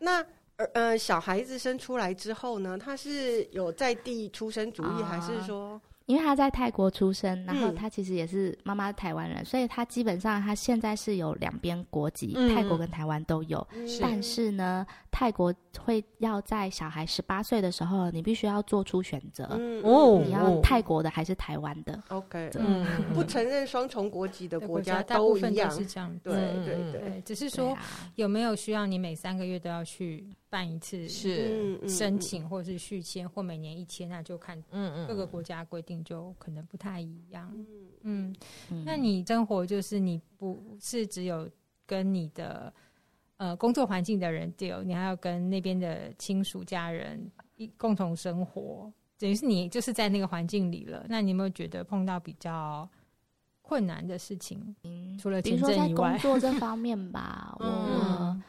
[0.00, 0.24] 那
[0.72, 5.80] 呃，小孩子生出来之后呢，他是有在地出生主义，还是说？
[6.06, 13.66] 因为他在泰国出生，然后他其实也是妈妈台湾人，嗯、所以他基本上他现在是有两边国籍，嗯、泰国跟台湾都有。
[13.72, 19.46] 嗯、但是呢，泰国会要在小孩十八岁的时候，你必须要做出选择，
[19.82, 26.16] 哦、嗯，你要泰国的还是台湾的？OK，嗯，不承认双重国籍的国家都一样，是这样。
[26.22, 26.32] 对
[26.64, 27.76] 对对，只是说
[28.14, 30.24] 有没有需要你每三个月都要去。
[30.48, 34.62] 办一次是申请，或是续签，或每年一签，那就看
[35.06, 37.52] 各个国家规定就可能不太一样。
[38.02, 38.34] 嗯
[38.70, 41.48] 嗯，那你生活就是你不是只有
[41.84, 42.72] 跟你的
[43.38, 51.04] 呃工作环境的人 deal，你还要跟那边的亲属家人一共同生活，等于是你就是在那个环境里了。
[51.08, 52.88] 那你有没有觉得碰到比较
[53.62, 54.76] 困难的事情？
[54.84, 58.40] 嗯，除了签证以外，工作这方面吧， 我。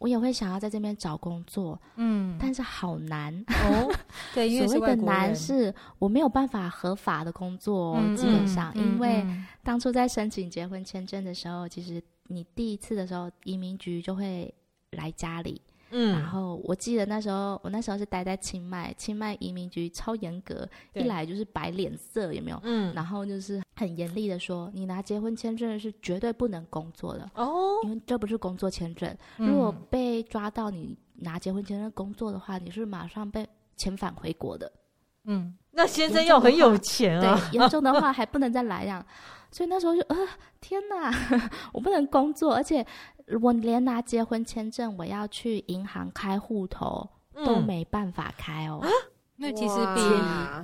[0.00, 3.94] 我也会想要在这边找工作，嗯，但是好难哦。
[4.34, 9.24] 对，因为所谓的难是我没有办法合法的工作，嗯、基本上，嗯、因为
[9.62, 14.52] 当初在申请结婚签证的时候，其实你第一次的时候，移民局就会
[14.92, 15.60] 来家里。
[15.90, 22.60] 嗯，然后我记得那时候，我那时候是待在清迈，清迈移民局超严格，一来就是摆脸色，有没有？
[22.62, 34.70] 嗯，然后就是很严厉的说，你拿结婚签证是绝对不能工作的哦，因为这不是工作签证，嗯、如果被抓到你拿结婚签证工作的话，你是马上被遣返回国的。
[35.24, 39.04] 嗯，那先生又很有钱啊， 对，严重的话还不能再来呀。
[39.52, 40.16] 所以那时候就呃，
[40.60, 41.12] 天哪，
[41.74, 42.86] 我不能工作，而且。
[43.40, 48.84] 我连拿结婚签证，我要去银行开户头、嗯、都没办法开哦。
[49.36, 50.00] 那其实比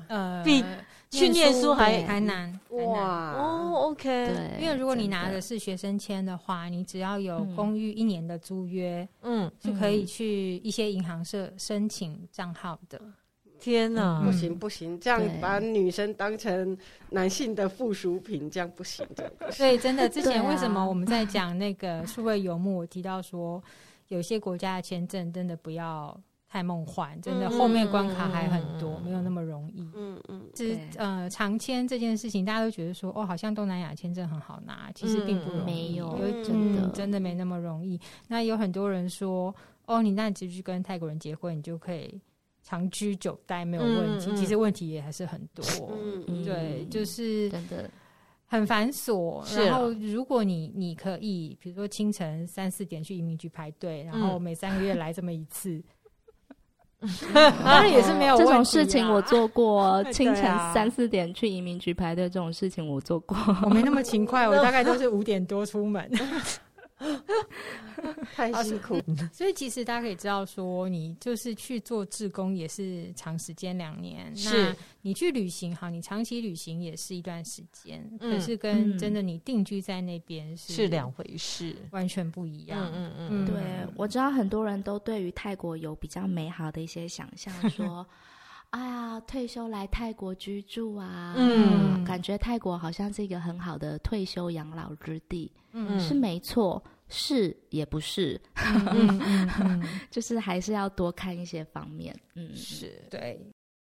[0.09, 0.63] 呃比
[1.11, 3.73] 去念书还还难哇哦。
[3.85, 13.01] OK，对，因为如果你拿的是学生签的话，你只要有公寓一年的租约，嗯，是可以去一些银行社申请账号的。
[13.59, 16.77] 天哪，不行不行，这样把女生当成
[17.11, 19.33] 男性的附属品，这样不行的。
[19.51, 23.63] 所以真的，之前为什么我们在讲那个数位游牧，我提到说，
[24.09, 29.81] 有些国家的签证真的不要太梦幻，真的后面关卡还很多，没有那么容易。
[29.95, 38.01] 嗯嗯，是呃，长签这件事情，大家都觉得说，哦，好像东南亚签证很好拿，其实并不容易，没有，真的真的没那么容易。
[38.29, 39.55] 那有很多人说，
[39.87, 42.21] 哦，你那直接去跟泰国人结婚，你就可以。
[42.69, 45.65] 长居久待没有问题，嗯嗯、其实问题也还是很多。
[46.27, 47.89] 嗯、对，就是真的
[48.49, 49.41] 很繁琐。
[49.65, 55.81] 然后，如果你你可以，比如说清晨三四点去移民局排队，然后每三个月来这么一次，
[56.99, 58.51] 嗯、当然也是没有问题、啊。
[58.51, 60.43] 这种事情我做过， 清晨
[60.75, 63.37] 三四点去移民局排队这种事情我做过。
[63.63, 66.11] 我没那么勤快， 我大概都是五点多出门。
[68.35, 69.01] 太辛苦，
[69.33, 74.71] 所以其实大家可以知道，说你就是去做志工也是长时间两年，是。
[74.71, 82.91] 那你去旅行好，你长期旅行也是一段时间，嗯、可是跟真的你定居在那边是两回事，完全不一样。
[82.93, 83.47] 嗯，嗯。
[83.47, 88.07] 对，我知道很多人都对于泰国有比较美好的一些想象， 说。
[88.77, 96.83] 哎呀，退休来泰国居住啊，嗯，感觉泰国好像是一个很好的退休养老之地，嗯，是没错。
[97.09, 98.41] 是也不是，
[100.11, 102.13] 就是还是要多看一些方面。
[102.35, 103.41] 嗯，是对。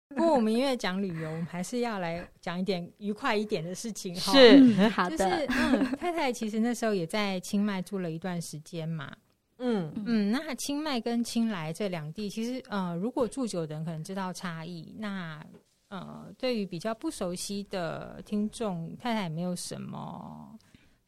[0.08, 4.32] 不过我们因为讲旅游，我们还是要来讲一点愉快一点的事情哈。
[4.32, 9.14] 是、嗯、好的，就是嗯，太太其实那时候也在清迈住了一段时间嘛。
[9.60, 14.94] 嗯嗯，那清迈跟清莱这两地，其实呃，如果住久的人可能知道差异。
[14.98, 15.44] 那
[15.88, 20.58] 呃，对于比较不熟悉的听众，太太有没有什么，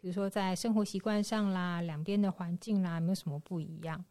[0.00, 4.05] 比如说在生活习惯上啦，两边的环境啦，没有什么不一样？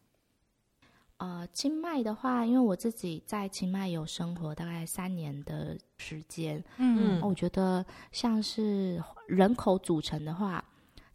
[1.18, 10.64] 呃，清迈的话，因为我自己在清迈有生活大概三年的时间，嗯，我觉得像是人口组成的话，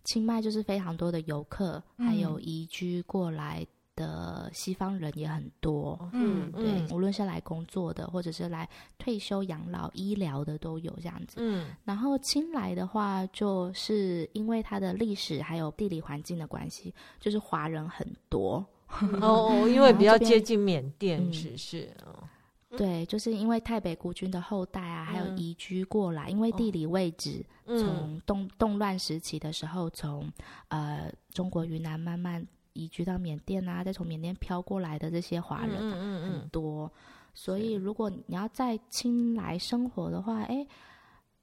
[0.08, 18.66] 清迈就是非常多的游客，嗯、还有移居过来的西方人也很多，嗯，对，嗯、无论是来工作的，或者是来退休养老、医疗的都有这样子，嗯，然后清莱的话，就是因为它的历史还有地理环境的关系，就是华人很多。
[19.20, 22.24] 哦，因为 比较接近缅甸，是是哦，
[22.76, 30.30] 对，就是因为泰北孤军的后代啊，还有移居过来，因为地理位置，从动动乱时期的时候，从
[30.68, 35.78] 呃中国云南慢慢移居到缅甸啊，再从缅甸飘过来的这些华人
[36.22, 36.92] 很多，
[37.34, 40.68] 所以如果你要在清莱生活的话，哎。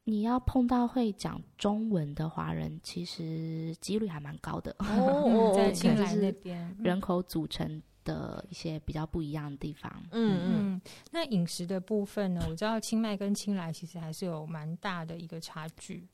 [0.06, 4.76] 你要碰到会讲中文的华人，其实几率还蛮高的。
[4.78, 9.90] 哦， 在清莱那边，人口组成的一些比较不一样的地方。
[10.12, 10.80] 嗯嗯。
[11.10, 12.44] 那饮食的部分呢？
[12.48, 16.06] 我知道清迈跟清莱其实还是有蛮大的一个差距。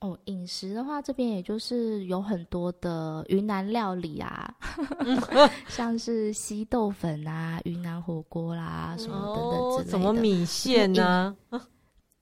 [0.00, 4.54] 哦，饮食的话，这边也就是有很多的云南料理啊，
[5.66, 9.88] 像是稀豆粉啊、云南火锅啦什么等等之类的。
[9.88, 11.36] 哦，什么米线呢？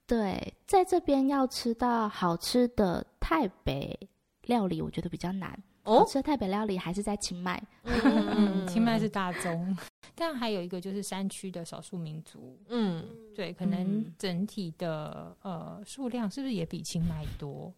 [0.07, 4.09] 对，在这边要吃到好吃的泰北
[4.45, 5.63] 料理，我觉得比较难。
[5.87, 7.63] 哦，好吃的泰北料理还是在清迈。
[7.85, 9.77] 嗯，清迈是大宗，
[10.15, 12.59] 但还有一个就是山区的少数民族。
[12.69, 13.03] 嗯，
[13.35, 17.73] 对，可能整体的呃数量是不是也比清迈多？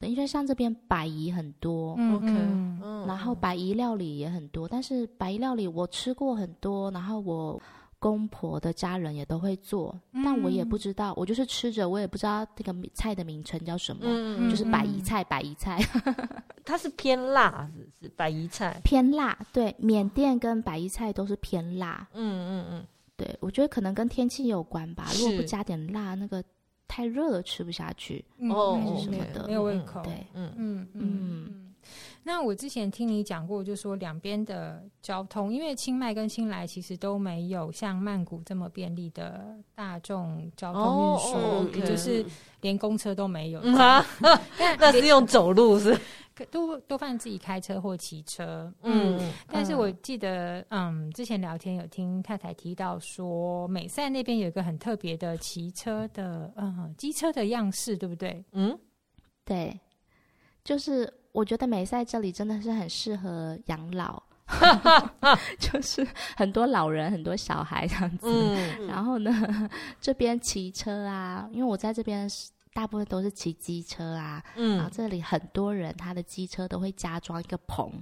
[0.00, 7.60] 因为像这边白夷很多，OK，嗯，然后白夷料理也很多，但是白夷料理我吃过很多，然后我。
[8.00, 9.94] 公婆的家人也都会做，
[10.24, 15.78] 但我也不知道，嗯、我就是吃着，我也不知道这个菜的名称叫什么，嗯、就是百夷菜，百夷菜，
[16.64, 18.80] 它是偏辣，是是百夷菜。
[18.82, 22.86] 偏辣，对，缅甸跟百夷菜都是偏辣，嗯嗯嗯，
[23.16, 26.42] 对，我觉得可能跟天气有关吧，如果不加点辣，那个
[26.88, 31.66] 太热了吃不下去，哦，还是什么的，没有胃口，对，嗯嗯嗯。
[32.32, 42.24] 那我之前听你讲过，就是说两边的交通，因为清迈跟清莱其实都没有像曼谷这么便利的大众交通运输，哦 okay、也就是
[42.60, 43.58] 连公车都没有。
[43.76, 44.06] 啊，
[44.78, 45.98] 那是用走路是？
[46.52, 48.72] 多多半自己开车或骑车。
[48.82, 58.44] 嗯，嗯，但是我记得，嗯，之前聊天有听太太提到说，美赛那边有一个很特别的骑车的，嗯，机车的样式，对不对？
[58.52, 58.78] 嗯，
[59.44, 59.80] 对，
[60.62, 61.12] 就是。
[61.32, 64.22] 我觉得美赛这里真的是很适合养老，
[65.58, 66.06] 就是
[66.36, 68.26] 很多老人、很多小孩这样子。
[68.26, 69.68] 嗯、然后呢，
[70.00, 72.28] 这边骑车啊，因为我在这边
[72.72, 74.42] 大部分都是骑机车啊。
[74.56, 77.92] 嗯、然后这里很多人他的机车都会加装一个棚，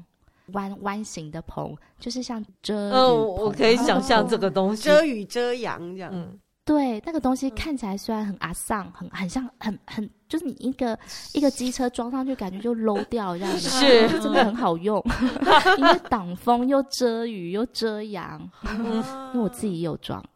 [0.53, 2.91] 弯弯形的棚，就是像遮。
[2.91, 6.11] 哦，我可以想象这个东西，遮雨遮阳这样。
[6.15, 10.99] 嗯对，那个东西看起来虽然很阿桑，很很像，很很就是你一个
[11.33, 14.09] 一个机车装上去，感觉就 low 掉这样子，是。
[14.21, 15.03] 真的很好用，
[15.79, 18.41] 因为挡风又遮雨又遮阳，
[18.77, 19.03] 因为
[19.41, 20.23] 我自己也有装。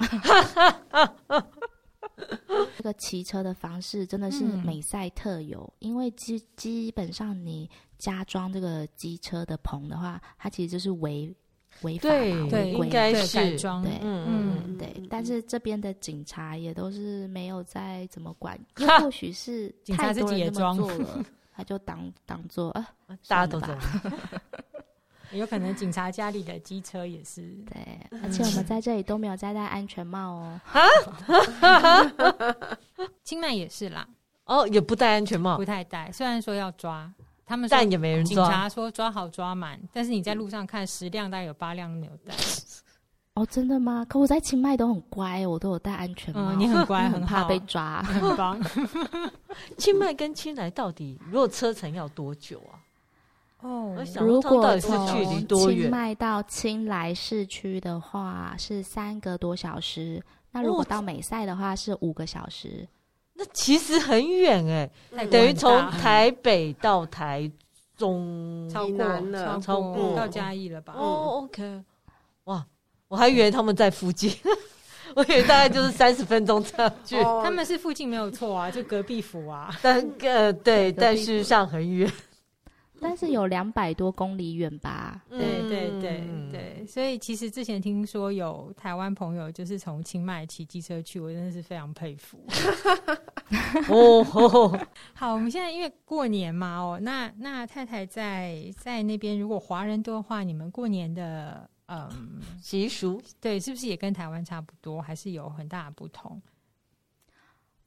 [2.77, 7.69] 这个骑车的方式真的是美赛特有，嗯、因为基基本上你
[7.99, 11.35] 加装这个机车的棚的话，它其实就是违。
[11.83, 14.25] 违法嘛，对，应该是改装，对，嗯
[14.67, 14.93] 嗯，对。
[15.11, 21.25] 但是这边的警察也都是没有在怎么管， 又或许是警察自己也装了，
[21.55, 22.89] 他就当当做啊，
[23.29, 23.81] 大家都这样。
[25.33, 28.21] 有可能警察家里的机车也是，对。
[28.23, 30.61] 而且我们在这里都没有再戴安全帽哦。
[33.25, 34.07] 清迈也是啦，
[34.45, 36.13] 哦，也不戴安全帽，不太戴。
[36.13, 37.11] 虽然说要抓。
[37.53, 38.47] 他们但也没人抓。
[38.47, 42.35] 警察说抓好抓满，但是你在路上看十辆，大概有八辆没有戴。
[43.37, 44.07] 哦，真的吗？
[44.09, 46.51] 可我在清迈都很乖，我都有戴安全帽。
[46.51, 48.59] 嗯，你很乖，很怕被抓，很棒。
[49.77, 52.81] 清迈跟清莱到底如果车程要多久啊？
[53.61, 62.89] 哦，如果从清迈到清莱市区的话是三个多小时，那如果到美赛的话是五个小时。
[63.43, 67.51] 那其实很远哎、欸，等于从台北到台
[67.97, 70.95] 中超过了超过到嘉义了吧？
[70.97, 71.83] 哦，OK，
[72.45, 72.65] 哇，
[73.09, 74.33] 我还以为他们在附近，
[75.17, 77.21] 我以为大概就是 三十分钟差距。
[77.43, 79.77] 他们是附近没有错啊，就隔壁府啊。
[79.83, 82.11] 但呃，对，但事实上很远。
[83.03, 85.21] 但是有两百多公里远吧？
[85.29, 92.39] 对对对对，所以其实之前听说有台湾朋友就是从清迈骑机车去，我真的是非常佩服。
[93.89, 94.23] 哦，
[95.13, 106.41] 好，我们现在因为过年嘛，哦，那那太太在在那边，如果华人多的话，你们过年的嗯习俗，对，是不是也跟台湾差不多，还是有很大的不同？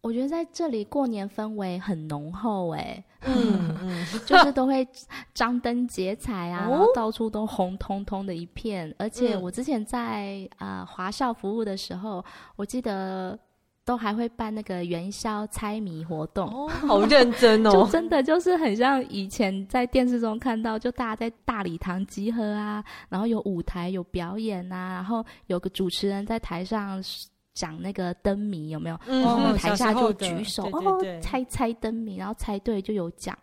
[0.06, 4.88] 我觉得在这里过年氛围很浓厚，哎，嗯嗯， 就是都会
[5.34, 8.93] 张灯结彩啊，然后到处都红彤彤的一片。
[8.99, 12.24] 而且我之前在呃华校服务的时候，
[12.56, 13.36] 我记得
[13.84, 27.01] 都还会办那个元宵猜谜活动，哦，好认真哦， 就真的就是很像以前在电视中看到，就大家在大礼堂集合啊，然后有舞台有表演啊，然后有个主持人在台上。
[27.56, 28.99] 讲那个灯谜有没有？
[29.08, 33.36] 然后、嗯、台下就举手哦，猜猜灯谜，然后猜对就有奖。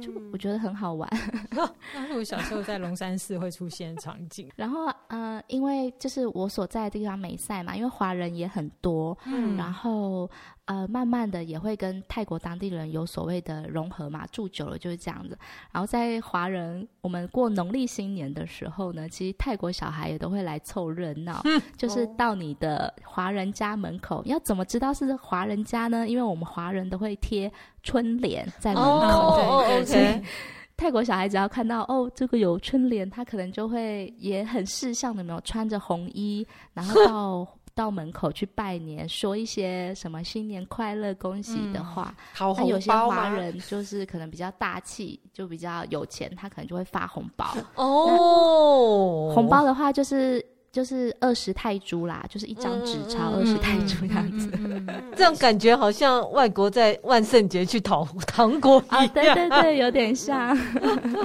[0.00, 1.08] 就我觉得很好玩，
[1.94, 4.50] 那是我小时候在龙山寺会出现的场景。
[4.56, 10.28] 然后，呃，因为就是我所在的地方美赛嘛，因为华人也很多，嗯，然后
[10.66, 15.38] 呃，慢慢的也会跟泰国当地人有所谓的融合嘛，住久了就是这样子。
[15.72, 26.06] 然后在华人我们过农历新年的时候呢，其实泰国小孩也都会来凑热闹，嗯、就是到你的华人家门口，要怎么知道是华人家呢？
[26.08, 27.50] 因为我们华人都会贴。
[27.82, 30.24] 春联在门口，哦、对，对， 对，
[30.76, 36.44] 泰国小孩只要看到哦，这个有春联，他可能就会也很识相的，没有穿着红衣，
[36.74, 37.46] 然后 到
[37.76, 42.12] 到门口去拜年，说一些什么新年快乐、恭喜的话。
[42.40, 47.54] 那有些华人就是可能比较大气，就比较有钱，他可能就会发红包。
[47.76, 50.44] 哦，红包的话就是。
[50.72, 59.04] 就是二十泰铢啦，就是一张纸钞二十泰铢这样子，嗯嗯嗯、这样感觉好像外国在万圣节去讨 糖果一样。
[59.04, 60.54] 啊，对对对，有点像，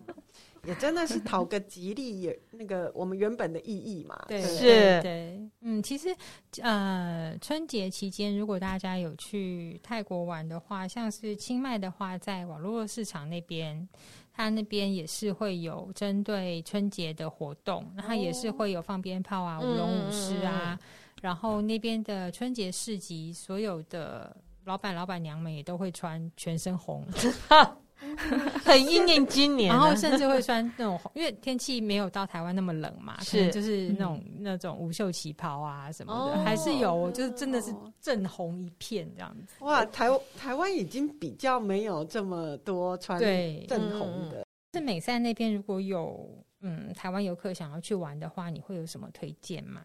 [0.66, 4.26] 也真的是讨个吉利，也那个我们原本的意义嘛。
[4.28, 6.16] 对，是，对，嗯，其实
[6.62, 13.88] 呃，春节期间如果大家有去泰国玩的话，像是清迈的话，在网络市场那边。
[14.32, 20.80] 它那边也是会有针对春节的活动，然后也是会有放鞭炮啊、舞龙舞狮啊，
[21.22, 24.34] 然后那边的春节市集，所有的
[24.64, 27.06] 老板老板娘们也都会穿全身红。
[28.64, 39.56] 很应验今年，然后甚至会穿那种，因为天气没有到台湾那么冷嘛，是就是那种、嗯、那种无袖旗袍啊什么的，哦、还是有，就是真的是正红一片这样子。
[39.60, 43.20] 哇，台台湾已经比较没有这么多穿
[43.68, 44.46] 正红的。
[44.74, 46.30] 是美赛那边如果有
[46.62, 49.82] 嗯台湾游客想要去玩的话，你会有什么推荐吗？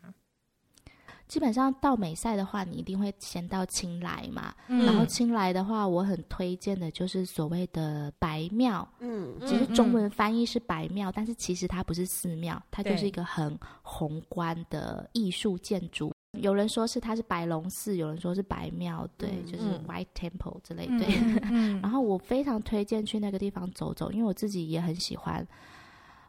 [1.27, 4.55] 基本上到美赛的话，你一定会先到青莱嘛。
[4.69, 8.87] 嗯、然后青莱的话，我很推荐的就是所谓的白庙。
[9.01, 16.13] 嗯，其实中文翻译是白庙，嗯、但是其实它不是寺庙，它就是一个很宏观的艺术建筑。
[16.41, 20.87] 有人说是它是白龙寺，有人说是白庙，对，嗯、就是 White Temple 之类。
[20.87, 21.07] 对，
[21.51, 25.47] 嗯、 然后我非常推荐去那个地方走走，因为我自己也很喜欢。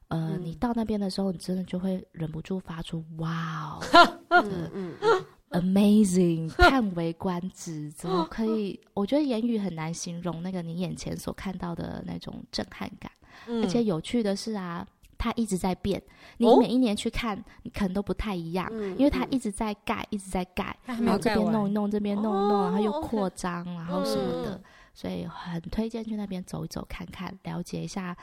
[0.09, 3.83] 呃，嗯、你到那边的时候，你真的就会忍不住发出“哇哦
[4.29, 8.79] ”嗯嗯 amazing， 叹为观止，怎么可以？
[8.93, 13.11] 我觉得言语很难形容那个你眼前所看到的那种震撼感。
[13.47, 14.87] 嗯、而且有趣的是啊，
[15.17, 16.01] 它一直在变。
[16.37, 28.15] 你每一年去看，你可能都不太一样，嗯、因为它一直在盖，一直在盖，然后这边弄一弄，这边弄一弄，然后又扩张，哦、然后什么的，嗯、所以很推荐去那边走一走，看看，了解一下。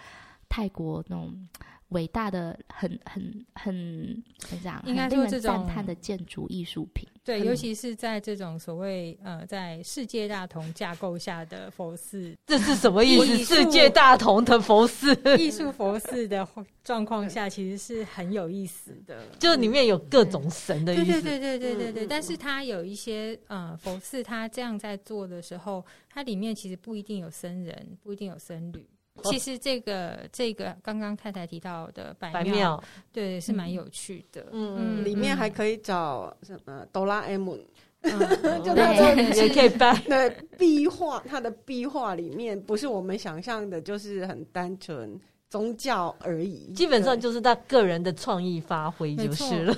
[0.55, 1.49] 泰国那种
[1.93, 4.82] 伟大的、很很很怎么讲？
[4.86, 7.09] 应该说这种赞叹的建筑艺术品。
[7.24, 13.55] 对，尤其是在这种所谓呃，在世界大同架构下的佛寺， 这是什么意思？
[13.55, 16.47] 世界大同的佛寺，艺术佛寺的
[16.82, 19.24] 状况下，其实是很有意思的。
[19.38, 21.05] 就里面有各种神的意思。
[21.05, 22.07] 对对对对对对对。
[22.09, 28.84] 但是它有一些呃佛寺，它这样在做的时候，它里面其实不一定有僧人，不一定有僧侣。
[29.25, 34.47] 其实这个这个刚刚太太提到的白庙，庙对，是蛮有趣的。
[34.53, 37.59] 嗯嗯，里面还可以找什么哆啦 A 梦，
[38.03, 39.95] 就那种也可以拜。
[40.09, 46.73] 对，壁画，它的壁画里面不是我们想象的，就是很单纯宗教而已。
[46.73, 49.77] 基本上就是他个人的创意发挥就是了。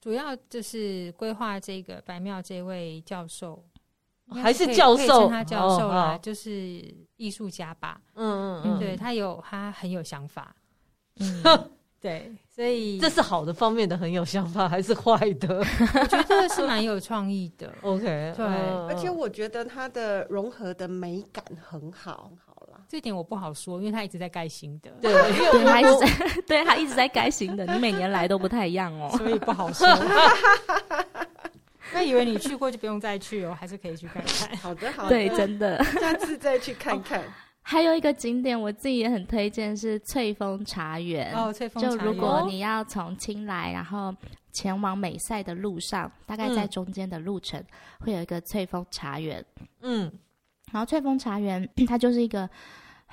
[0.00, 3.64] 主要就是规划这个白庙这位教授。
[4.30, 5.28] 还是教授？
[5.28, 6.50] 他教授啦，就是
[7.16, 8.00] 艺术家吧。
[8.14, 10.54] 嗯嗯嗯，对他有他很有想法。
[11.20, 11.70] 嗯，
[12.00, 15.58] 对，所以这是好的方面的很有想法，还是坏的？
[16.00, 17.72] 我觉得是蛮有创意的。
[17.82, 22.30] OK，对，而且我觉得他的融合的美感很好。
[22.44, 24.90] 好了，这点我不好说，因为他一直在改新的。
[25.00, 25.12] 对，
[25.52, 27.64] 对他一直在，对他一直在改新的。
[27.66, 29.86] 你每年来都不太一样哦，所以不好说。
[31.94, 34.56] 那以为你去过就不用再去哦，还是可以去看看。
[34.60, 37.20] 好的，好的，对，真的， 下次再去看看。
[37.20, 37.32] 哦
[37.66, 41.34] 还有一个景点，我自己也很推荐是翠峰茶园。
[41.34, 41.98] 哦，翠峰茶园。
[41.98, 44.14] 就如果你要从青莱，然后
[44.52, 47.66] 前往美赛的路上，大概在中间的路程，嗯、
[48.00, 49.42] 会有一个翠峰茶园。
[49.80, 50.12] 嗯，
[50.72, 52.46] 然后翠峰茶园 它就是一个。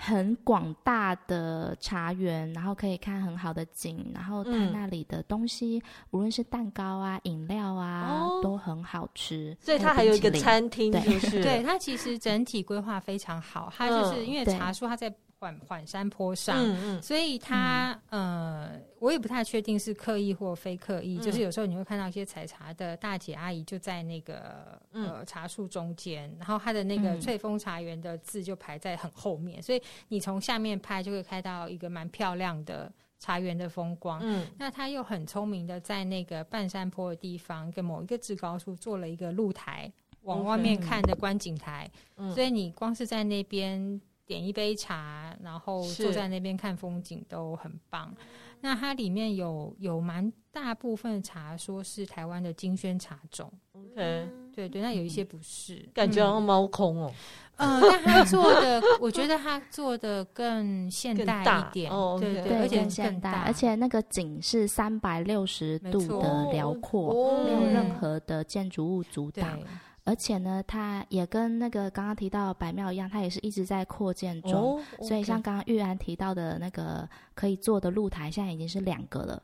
[0.04, 9.56] 很广大的茶园，然后可以看很好的景，然后它那里的东西，嗯、无论是蛋糕啊、饮料啊，哦、都很好吃。
[9.62, 13.72] 所以它还有一个餐厅，就是对 它其实整体规划非常好。
[13.78, 15.14] 它就是因为茶树它在。
[15.42, 21.18] 缓缓山坡上，嗯嗯、所以它呃，我也不太确定是刻意或非刻意。
[21.18, 34.20] 嗯、就是有时候你会看到一些采茶的大姐阿姨就在那个、嗯、呃茶树中间，然后它的那个翠峰茶园的字就排在很后面，嗯、所以你从下面拍就会看到一个蛮漂亮的茶园的风光。
[34.22, 41.90] 嗯，那他又很聪明的在那个半山坡的地方跟某一个制高处做了一个露台，往外面看的观景台。
[42.18, 44.00] 嗯、所以你光是在那边。
[44.32, 48.16] 点一杯茶，然后坐在那边看风景都很棒。
[48.62, 53.52] 那它里面有有蛮大部分的茶，说是台湾的金萱茶种。
[53.74, 57.12] OK，对对，那有一些不是，嗯、感觉好像猫空哦。
[57.58, 61.92] 嗯，但他做的， 我觉得他做的更现代一点。
[61.92, 69.60] 哦，对对，而且更现代，而且那个景是三百六十度的辽阔，没有任何的建筑物阻挡。
[70.04, 74.54] 而且呢，它也跟那个刚刚提到的百庙一样，它也是一直在扩建中。
[74.54, 75.08] Oh, okay.
[75.08, 79.44] 所以像刚刚玉安提到的那个可以坐的露台，现在已经是两个了。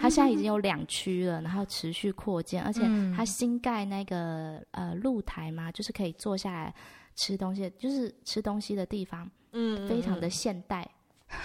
[0.00, 2.64] 它 现在已经有两区了，然后持续扩建。
[2.64, 2.82] 而且
[3.16, 6.74] 它新盖那个呃露台嘛，就是可以坐下来
[7.14, 10.88] 吃东西，就是吃东西的地方，嗯，非常的现代。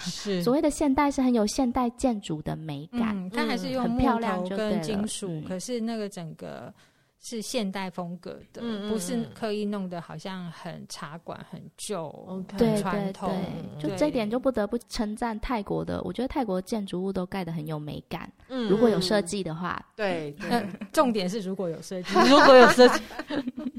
[0.00, 3.16] 是所谓的现代，是很有现代建筑的美感。
[3.16, 6.74] 嗯，它还是用木头跟金属，嗯、可是那个整个。
[7.22, 12.58] 是现代风格的，嗯嗯嗯，不是刻意弄得好像很茶馆很旧、Okay.
[12.58, 13.44] 很传统。
[13.78, 18.32] 就这一点就不得不称赞泰国的，我觉得泰国建筑物都盖得很有美感。
[18.48, 23.02] 嗯，如果有设计的话，对，对 重点是如果有设计， 如果有设计，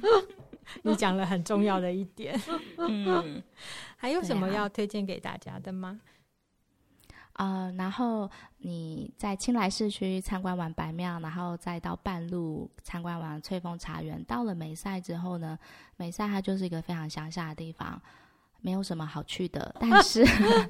[0.84, 2.40] 你讲了很重要的一点。
[2.78, 3.42] 嗯，
[3.98, 6.00] 还有什么要推荐给大家的吗？
[7.42, 8.30] 啊、呃，然后
[8.60, 15.58] 你在青莱市区参观完白庙，然后再到半路参观完翠峰茶园，到了梅赛之后呢，
[15.98, 18.00] 梅赛它就是一个非常乡下的地方，
[18.60, 19.74] 没有什么好去的。
[19.82, 20.24] 但是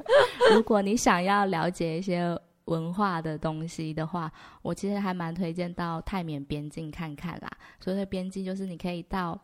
[0.56, 7.52] 如果你想要了解一些文化的东西的话，我其实还蛮推荐到泰缅边境看看啦。
[7.82, 9.38] 所谓的边境就是你可以到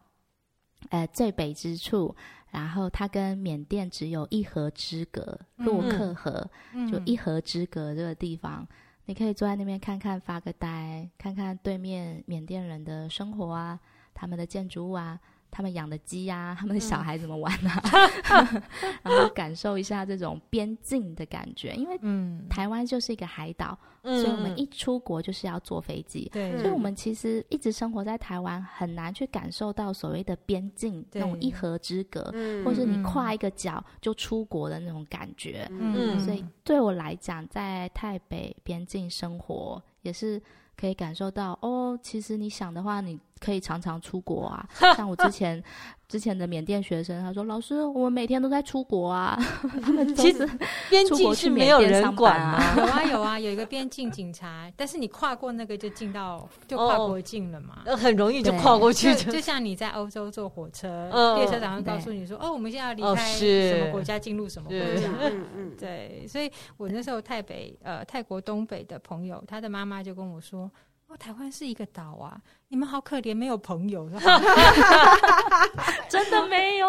[0.92, 2.16] 呃最北之处。
[2.52, 8.68] 然后它跟缅甸只有一河之隔，洛克河，嗯、就一河之隔这个地方，嗯、
[9.06, 13.80] 你可以坐在那边看看，发个呆，看看对面缅甸人的生活啊，
[14.14, 15.20] 他们的建筑物啊。
[15.50, 17.82] 他们养的鸡呀、啊，他们的小孩怎么玩啊？
[18.30, 18.64] 嗯、
[19.04, 40.42] 然后感受一下这种边境的感觉，因为嗯，台湾就是一个海岛，嗯、所以我们一出国就是要坐飞机，对，所以我们其实一直生活在台湾，很难去感受到所谓的边境那种一河之隔，嗯、或是你跨一个角就出国的那种感觉，嗯，所以对我来讲，在台北边境生活也是。
[40.80, 44.68] 可以感受到哦，其实你想的话，你可以常常出国啊。
[44.96, 45.64] 像我之前
[46.08, 49.38] 之前的缅甸学生，他说：“老师，我们每天都在出国啊。
[49.84, 50.48] ”他们其实
[50.90, 52.76] 边境是没有人管啊。
[52.80, 59.14] 有啊有啊，有一个边境警察，但是你跨过那个就进到就跨国境了嘛，很容易就跨过去。
[59.16, 66.26] 就像你在欧洲坐火车，列车长会告诉你说：“哦，我们现在要离开什么国家，进入什么国家。”嗯嗯，对。
[66.26, 70.72] 所以我那时候台北呃泰国东北的朋友，他的妈妈就跟我说。
[71.08, 72.38] 哦，台湾是一个岛啊！
[72.68, 74.10] 你们好可怜，没有朋友，
[76.10, 76.88] 真的没有，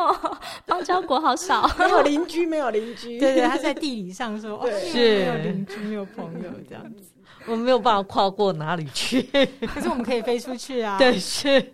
[0.66, 3.18] 邦交国好少，没有邻居，没有邻居。
[3.20, 7.12] 对对，他在地理上说，哦，是没有邻居，没有朋友这样子，
[7.46, 9.22] 我们没有办法跨过哪里去，
[9.68, 10.98] 可是我们可以飞出去啊！
[10.98, 11.72] 对，是。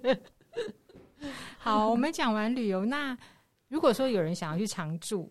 [1.56, 3.16] 好，我们讲完旅游，那
[3.68, 5.30] 如果说有人想要去常住，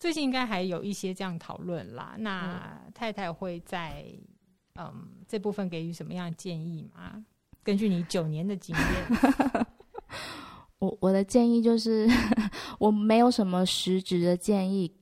[0.00, 2.14] 最近应该还有一些这样讨论啦。
[2.16, 4.06] 那太太会在。
[4.78, 4.92] 嗯，
[5.26, 7.24] 这部分给予什么样的建议吗？
[7.62, 9.66] 根据你九年的经验，
[10.78, 12.08] 我我的建议就是，
[12.78, 14.92] 我没有什么实质的建议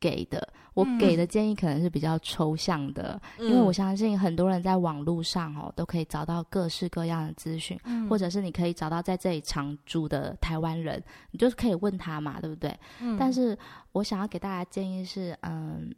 [0.00, 0.52] 给的。
[0.74, 12.76] 我给的建议可能是比较抽象的，嗯、因为我相信很多人在网络上哦都可以找到各式各样的资讯，嗯、或者是你可以找到在这里常住的台湾人，你就是可以问他嘛，对不对？
[13.00, 13.56] 嗯、但是
[13.92, 15.94] 我想要给大家建议是，嗯，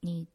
[0.00, 0.26] 你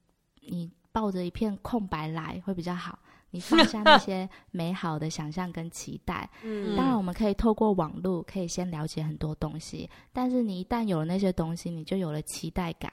[0.42, 2.98] 你抱着一片空白来会比较好，
[3.30, 6.28] 你放下那些美好的想象跟期待。
[6.42, 12.92] 嗯，当然我们可以透过网络可以先了解很多东西，但是你一旦有了那些东西，你就有了期待感。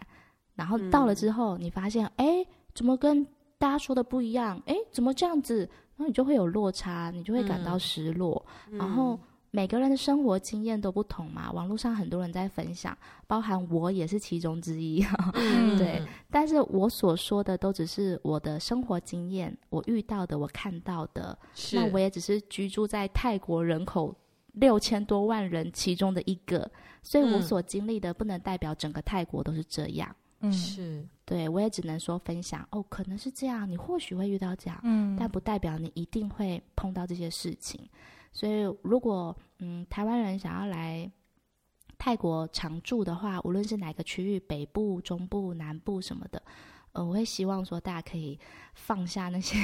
[0.55, 3.27] 然后到了之后，你发现，哎、嗯，怎么跟
[3.57, 4.63] 大家说的不一样？
[4.67, 5.61] 哎，怎么这样子？
[5.97, 8.45] 然后你就会有落差，你就会感到失落。
[8.71, 9.19] 嗯、然后
[9.55, 12.99] 每个人的生活经验都不同嘛，网络上很多人在分享，
[13.29, 15.01] 包含我也是其中之一。
[15.35, 21.39] 嗯、对，但是我所说的都只是我的生活经验，我遇到的，我看到的。
[21.55, 24.13] 是那我也只是居住在泰国人口
[24.55, 26.69] 六千多万人其中的一个，
[27.05, 30.17] 所以我所经历的不能代表整个泰国都是这样。
[30.41, 37.81] 嗯，是对，我也只能说分享哦，可能是这样，你或许会遇到这样，嗯，但不代表你一定会碰到这些事情。
[38.35, 41.11] 所以，如果嗯台湾人想要来
[41.97, 46.43] 泰国常住的话，无论是哪个区域，北部、中部、南部什么的，
[46.93, 48.39] 呃，我会希望说大家可以
[48.75, 49.57] 放下那些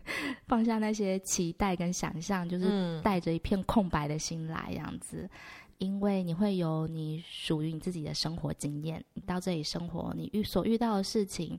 [0.46, 5.28] 放下那些期待跟想象，就是带着一片空白的心来这样子。
[5.78, 11.58] 因为你会有你属于你自己的生活经验，你到这里生活，你遇所遇到的事情，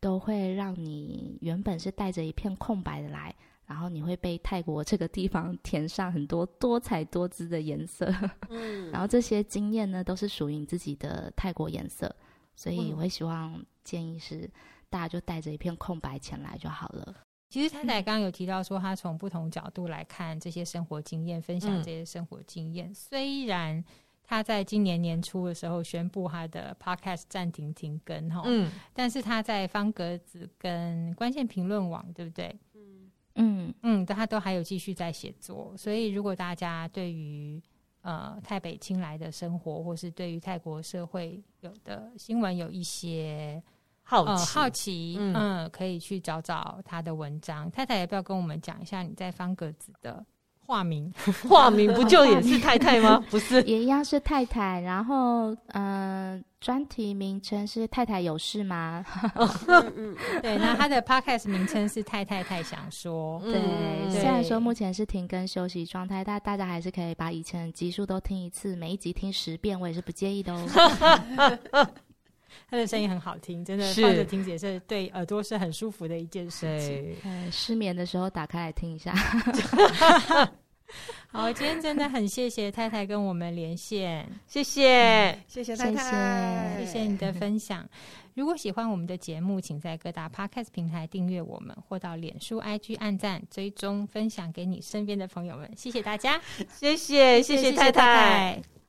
[0.00, 3.34] 都会让你原本是带着一片空白的来，
[3.70, 8.12] 然后你会被泰国这个地方 填上很多多彩多姿的颜色。
[8.50, 12.12] 嗯，然后这些经验呢，都是属于你自己的泰国颜色，
[12.56, 14.50] 所以我会希望建议是
[14.88, 17.14] 大家就带着一片空白前来就好了。
[17.48, 22.90] 其实太太刚刚有提到说，她从不同角度来看这些生活经验，分享这些生活经验。
[22.90, 23.84] 嗯、虽然
[24.22, 32.56] 她在今年年初的时候宣布她的 podcast 暂停停更哈，嗯，但是她在方格子跟关键评论网，对不对？
[33.40, 35.74] 嗯嗯但他都还有继续在写作。
[35.76, 37.60] 所以如果大家对于
[38.02, 43.62] 呃泰北清来的生活，或是对于泰国社会有的新闻有一些。
[44.02, 47.70] 好奇，呃、好奇，嗯，嗯，可以去找找他的文章。
[47.70, 50.26] 太太，要不要跟我们讲一下你在方格子的
[50.70, 51.12] 化名？
[51.48, 53.20] 化名 不就也是太太吗？
[53.28, 54.80] 不是，也一样是太太。
[54.82, 59.04] 然后，嗯、呃，专题名称是“太太有事吗？”
[60.40, 60.56] 对。
[60.58, 63.40] 那他的 podcast 名称是“太太太想说”。
[63.44, 63.60] 对，
[64.12, 71.88] 虽然说目前是停更休息状态，但大家还是可以把以前的集数都听一次，每一集听十遍，我也是不介意的哦。
[72.70, 77.16] 他的声音很好听，真的放着听也是对耳朵是很舒服的一件事情。
[77.24, 79.12] 嗯，失眠的时候打开来听一下。
[81.28, 87.88] 好，今天真的很谢谢太太跟我们连线，谢谢，谢谢太太，谢谢你的分享。
[88.34, 95.70] 如果喜欢我们的节目，请在各大 Podcast 平台订阅我们，或到脸书、IG 按赞、追踪、分享给你身边的朋友们。
[95.76, 98.79] 谢谢大家，谢谢，谢谢太太。